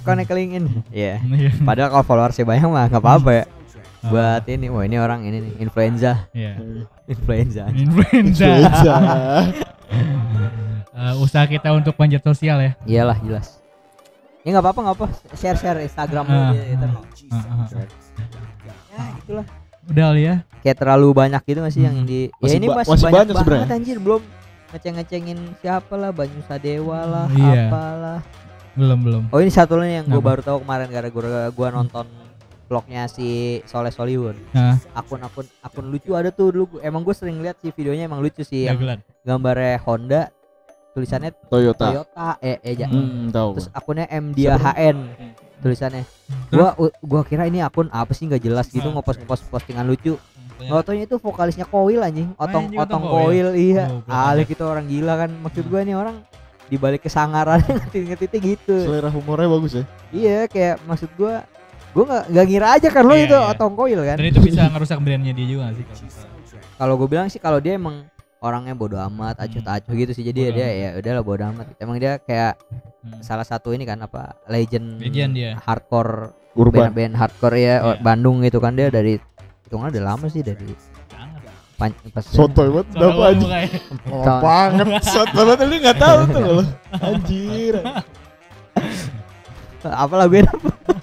[0.00, 0.64] connect ke LinkedIn?
[0.88, 1.18] Iya.
[1.20, 1.50] Iya.
[1.60, 3.44] Padahal kalau followersnya banyak mah nggak apa-apa ya.
[4.06, 6.56] Buat ini, wah ini orang ini nih influenza, Iya.
[7.12, 7.64] influenza.
[7.68, 8.46] Influenza.
[8.46, 8.94] Influenza.
[10.96, 12.72] Eh, usaha kita untuk panjat sosial ya.
[12.82, 13.60] Iyalah jelas.
[14.40, 15.06] Ya nggak apa-apa nggak apa.
[15.34, 16.88] Share share Instagram Ah, di Twitter.
[16.88, 17.86] ah, ah, ah.
[18.88, 19.46] Ya itulah.
[19.86, 20.34] Udah ya.
[20.58, 22.08] Kayak terlalu banyak gitu nggak sih yang Hmm.
[22.08, 22.32] di?
[22.32, 23.76] Masih ya ini masih, masih banyak, banyak banget sebenarnya.
[23.76, 24.22] anjir belum
[24.66, 27.62] ngeceng-ngecengin siapa lah Banyu Sadewa lah Iya.
[27.66, 28.18] apalah
[28.72, 29.22] Belum belum.
[29.30, 32.04] oh ini satu lagi yang gue baru tahu kemarin gara-gara gue nonton
[32.66, 33.28] vlognya si
[33.62, 34.34] Soleh Solihun.
[34.50, 36.78] Nah, akun-akun akun lucu ada tuh dulu.
[36.80, 38.78] Emang gue sering lihat sih videonya emang lucu sih yang
[39.22, 40.34] gambarnya Honda
[40.92, 41.92] tulisannya Toyota.
[41.92, 43.50] Toyota eh eh ja- Hmm, tahu.
[43.54, 44.96] terus akunnya M dia HN
[45.58, 46.02] tulisannya.
[46.48, 48.24] Gua gua kira ini akun apa sih?
[48.24, 50.16] Nggak jelas gitu ngepost ngepost postingan lucu.
[50.56, 52.32] Nggak taunya itu vokalisnya Koil anjing.
[52.34, 53.46] Otong Anjing, otong Otong Koil.
[53.46, 53.84] Koil iya.
[53.86, 55.30] Goblok alik itu orang gila kan.
[55.36, 56.16] Maksud gua nih orang
[56.66, 58.76] dibalik kesangaran ngetit-ngetitnya gitu.
[58.82, 59.84] Selera humornya bagus ya.
[60.10, 61.44] iya kayak maksud gua
[61.96, 63.50] gua nggak nggak ngira aja kan lo Iya, itu iya.
[63.50, 65.86] otong Koil kan Dan itu bisa ngerusak brandnya dia juga gak sih
[66.76, 68.04] kalau gue bilang sih kalau dia emang
[68.38, 69.74] orangnya bodoh amat acuh Hmm.
[69.74, 70.76] acuh gitu sih jadi ya Bodo dia amat.
[70.76, 72.52] ya udahlah bodoh amat emang dia kayak
[73.00, 73.20] Hmm.
[73.20, 75.50] salah satu ini kan apa legend, Legend dia.
[75.58, 76.90] hardcore Urban.
[76.90, 77.92] band-band hardcore ya Iya.
[77.98, 79.16] Bandung gitu kan dia dari
[79.62, 80.68] hitungan udah lama sih dari
[81.74, 82.88] pan, pas Sotoy banget.
[82.94, 83.52] Lu anjing?
[84.08, 84.86] Oh, Tahun- banget.
[85.02, 86.62] Sotoy banget lu enggak tahu tuh lo.
[86.98, 87.74] Anjir.
[89.88, 90.50] apalah beda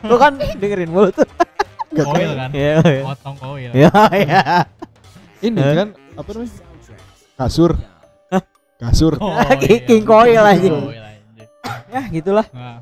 [0.03, 1.27] lu kan dengerin mulu tuh
[1.93, 2.49] Koil kan.
[2.51, 3.69] ya ya Potong koil.
[3.71, 4.41] ya ya
[5.39, 5.73] Ini Hah?
[5.75, 6.53] kan apa namanya?
[7.35, 7.71] Kasur.
[8.75, 9.13] Kasur.
[9.21, 9.77] Koil.
[9.83, 10.73] King Koil anjing.
[11.87, 12.81] ya gitulah Nah,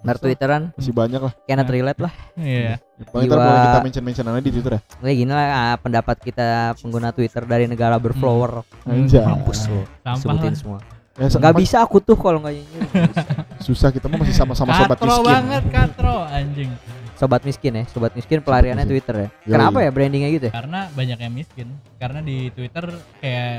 [0.00, 1.32] ntar twitteran Masih banyak lah.
[1.44, 2.80] cannot relate lah Iya.
[3.06, 4.80] Paling ntar boleh kita mention-mention aja di Twitter ya.
[4.96, 9.20] kayak gini lah ah, pendapat kita pengguna Twitter dari negara berflower Anjay.
[9.20, 10.56] mampus lo Sampah sebutin lah.
[10.56, 10.78] semua
[11.20, 12.82] Ya, sa- nggak bisa aku tuh kalau nggak nyinyir
[13.66, 15.28] Susah kita mah masih sama-sama sobat Katro miskin.
[15.28, 16.70] banget katro anjing.
[17.12, 18.92] sobat miskin ya sobat miskin pelariannya miskin.
[18.96, 19.52] Twitter ya Yoi.
[19.52, 21.68] kenapa ya brandingnya gitu ya Karena banyak yang miskin.
[21.94, 22.84] Karena di Twitter
[23.20, 23.52] kayak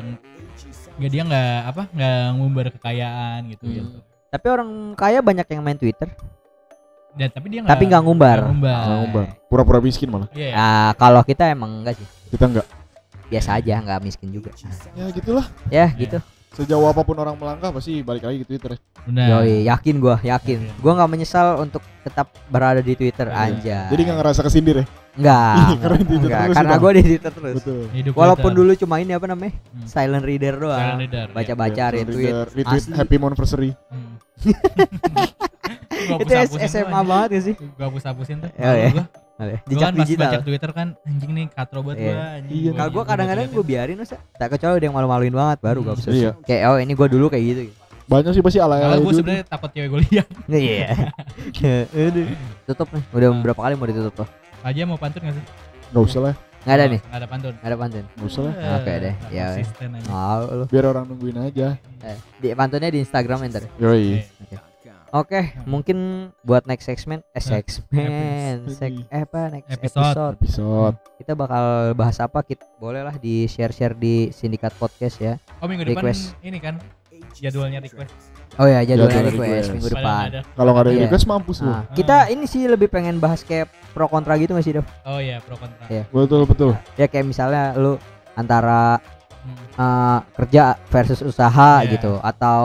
[0.92, 3.76] nggak dia nggak apa nggak ngumbar kekayaan gitu Hmm.
[3.76, 3.98] gitu.
[4.28, 6.10] tapi orang kaya banyak yang main Twitter
[7.12, 8.86] Dan tapi dia nggak tapi nggak ngumbar nggak ngumbar.
[8.98, 9.26] Ngumbar.
[9.46, 10.30] Pura-pura miskin malah.
[10.32, 10.48] Iya.
[10.48, 10.54] ya.
[10.56, 12.66] nah kalau kita emang enggak sih Kita enggak.
[13.28, 14.50] biasa aja nggak miskin juga
[14.92, 15.46] Ya gitulah.
[15.68, 16.00] ya Iya.
[16.00, 16.18] gitu
[16.52, 18.72] Sejauh apa pun orang melangkah pasti balik lagi ke Twitter.
[18.72, 18.80] ya.
[19.02, 19.28] Benar.
[19.40, 20.78] Yoi, yakin gua yakin Yakin.
[20.78, 23.40] gua nggak menyesal untuk tetap berada di Twitter Iya.
[23.50, 24.86] aja Jadi nggak ngerasa kesindir ya.
[25.12, 27.84] enggak Karena di Twitter enggak terus karena gua di Twitter terus Betul.
[27.90, 28.68] Hidup walaupun Twitter.
[28.68, 29.88] dulu cuma ini apa namanya Hmm.
[29.88, 31.34] silent reader doang Silent reader, iya.
[31.34, 33.72] baca-baca Ya, retweet retweet, happy anniversary.
[33.88, 34.14] Hmm.
[36.20, 36.32] Itu
[36.62, 38.52] SMA banget ya sih Gua hapus-hapusin tuh.
[39.42, 39.58] Iya.
[39.58, 42.12] Gua, Oke, gua jejak kan pas digital baca Twitter kan anjing nih katro banget Iya.
[42.12, 42.54] gua anjing.
[42.56, 42.72] Iya.
[42.72, 46.02] Kalau gua kadang-kadang gua biarin masa tak kecuali ada yang malu-maluin banget baru gua Hmm.
[46.02, 46.14] hapus.
[46.14, 46.32] Iya.
[46.42, 47.62] Kayak oh ini gua dulu kayak gitu.
[48.04, 49.18] Banyak sih pasti Kalau ala-ala gua dulu.
[49.18, 50.28] sebenarnya takut cewek gua lihat.
[50.48, 50.88] Iya.
[52.08, 52.26] Aduh.
[52.66, 53.04] Tutup nih.
[53.12, 54.28] Udah berapa kali mau ditutup tuh?
[54.62, 55.46] Aja mau pantun gak sih?
[55.90, 56.36] Nggak usah lah.
[56.62, 57.02] Enggak ada nih.
[57.02, 57.54] Nggak ada pantun.
[57.58, 58.06] Nggak ada pantun.
[58.06, 58.54] Nggak usah lah.
[58.78, 59.46] Oke deh, ya.
[60.06, 60.64] Mau lu.
[60.70, 61.68] Biar orang nungguin aja.
[62.06, 63.66] Eh, di pantunnya di Instagram ntar.
[63.66, 64.70] Oke.
[65.12, 65.98] Oke, mungkin
[66.42, 68.72] buat next segment, eh segment, episode.
[68.72, 70.08] seg, eh apa next Episode.
[70.08, 70.36] episode.
[70.40, 70.96] Episode.
[71.20, 72.40] Kita bakal bahas apa?
[72.40, 75.36] Kita boleh lah di share-share di sindikat podcast ya.
[75.60, 76.40] Oh minggu depan Request.
[76.40, 76.80] ini kan
[77.34, 78.16] jadwalnya request.
[78.56, 79.68] Oh ya, jadwalnya Jadwal request request.
[79.70, 80.28] minggu Padahal depan.
[80.32, 80.44] nggak.
[80.56, 81.02] Kalau nggak ada Iya.
[81.04, 81.68] request mampus lu.
[81.68, 84.88] Nah, kita ini sih lebih pengen bahas kayak pro kontra gitu gak sih, Dev?
[85.04, 85.84] Oh iya pro kontra.
[85.86, 86.08] Iya.
[86.08, 86.72] Betul betul.
[86.96, 88.00] Ya kayak misalnya lu
[88.32, 88.96] antara
[89.42, 89.58] Hmm.
[89.76, 91.92] eh, kerja versus usaha Iya.
[91.92, 92.64] gitu atau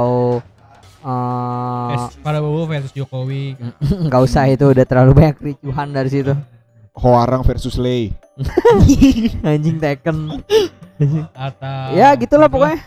[1.06, 3.54] Versus Prabowo versus Jokowi.
[4.06, 6.34] nggak usah itu udah terlalu banyak kericuhan dari situ.
[6.96, 8.10] Hoarang versus Lei.
[9.46, 10.42] Anjing Tekken.
[11.30, 12.80] atau ya gitulah pokoknya.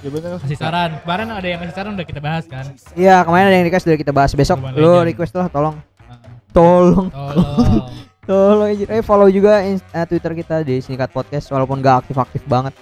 [0.00, 0.40] Ya bener.
[0.40, 2.64] kasih saran kemarin ada yang kasih saran udah kita bahas kan
[2.96, 4.56] Iya, kemarin ada yang request udah kita bahas besok.
[4.72, 5.06] Lu Legend.
[5.12, 5.76] request lah tolong.
[6.00, 6.16] Ah,
[6.50, 7.06] Tolong.
[7.12, 7.84] tolong
[8.30, 8.68] Tolong.
[8.86, 12.72] Eh follow juga eh, Twitter kita di Singkat Podcast walaupun gak aktif-aktif banget.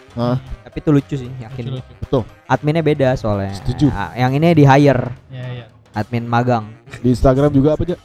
[0.79, 1.63] Tapi itu lucu sih, yakin.
[1.75, 2.19] lucu-lucu.
[2.47, 3.51] Adminnya beda soalnya.
[3.53, 3.91] Setuju.
[3.91, 6.71] Ah, yang ini di hire ya ya admin magang.
[6.97, 7.97] Di Instagram juga apa aja?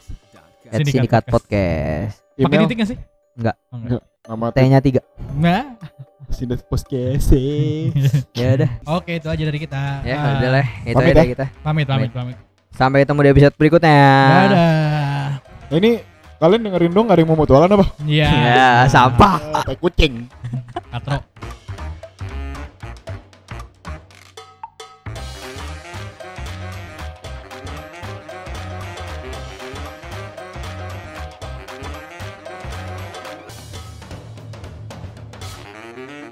[0.65, 2.17] At Sindikat Sindikat Podcast.
[2.17, 2.41] Podcast.
[2.41, 2.97] pakai titik gak sih
[3.35, 3.55] Enggak.
[3.67, 4.01] Oh, enggak.
[4.25, 5.01] nama T-nya tiga.
[5.31, 5.77] nah
[6.27, 7.29] Sindikat Podcast.
[8.33, 8.69] Ya udah.
[8.89, 10.65] oke itu aja dari kita Ya Ah, udah lah.
[10.81, 11.23] Itu aja ya.
[11.29, 11.45] kita.
[11.61, 12.35] pamit pamit pamit
[12.71, 14.01] Sampai ketemu di episode berikutnya.
[14.43, 15.29] dadah
[15.71, 16.01] ini
[16.35, 17.85] kalian dengerin dong gak ada yang mau mutualan apa?
[18.03, 19.37] iya Ya, sampah.
[19.53, 20.25] Ah, tai kucing.
[20.89, 21.21] katro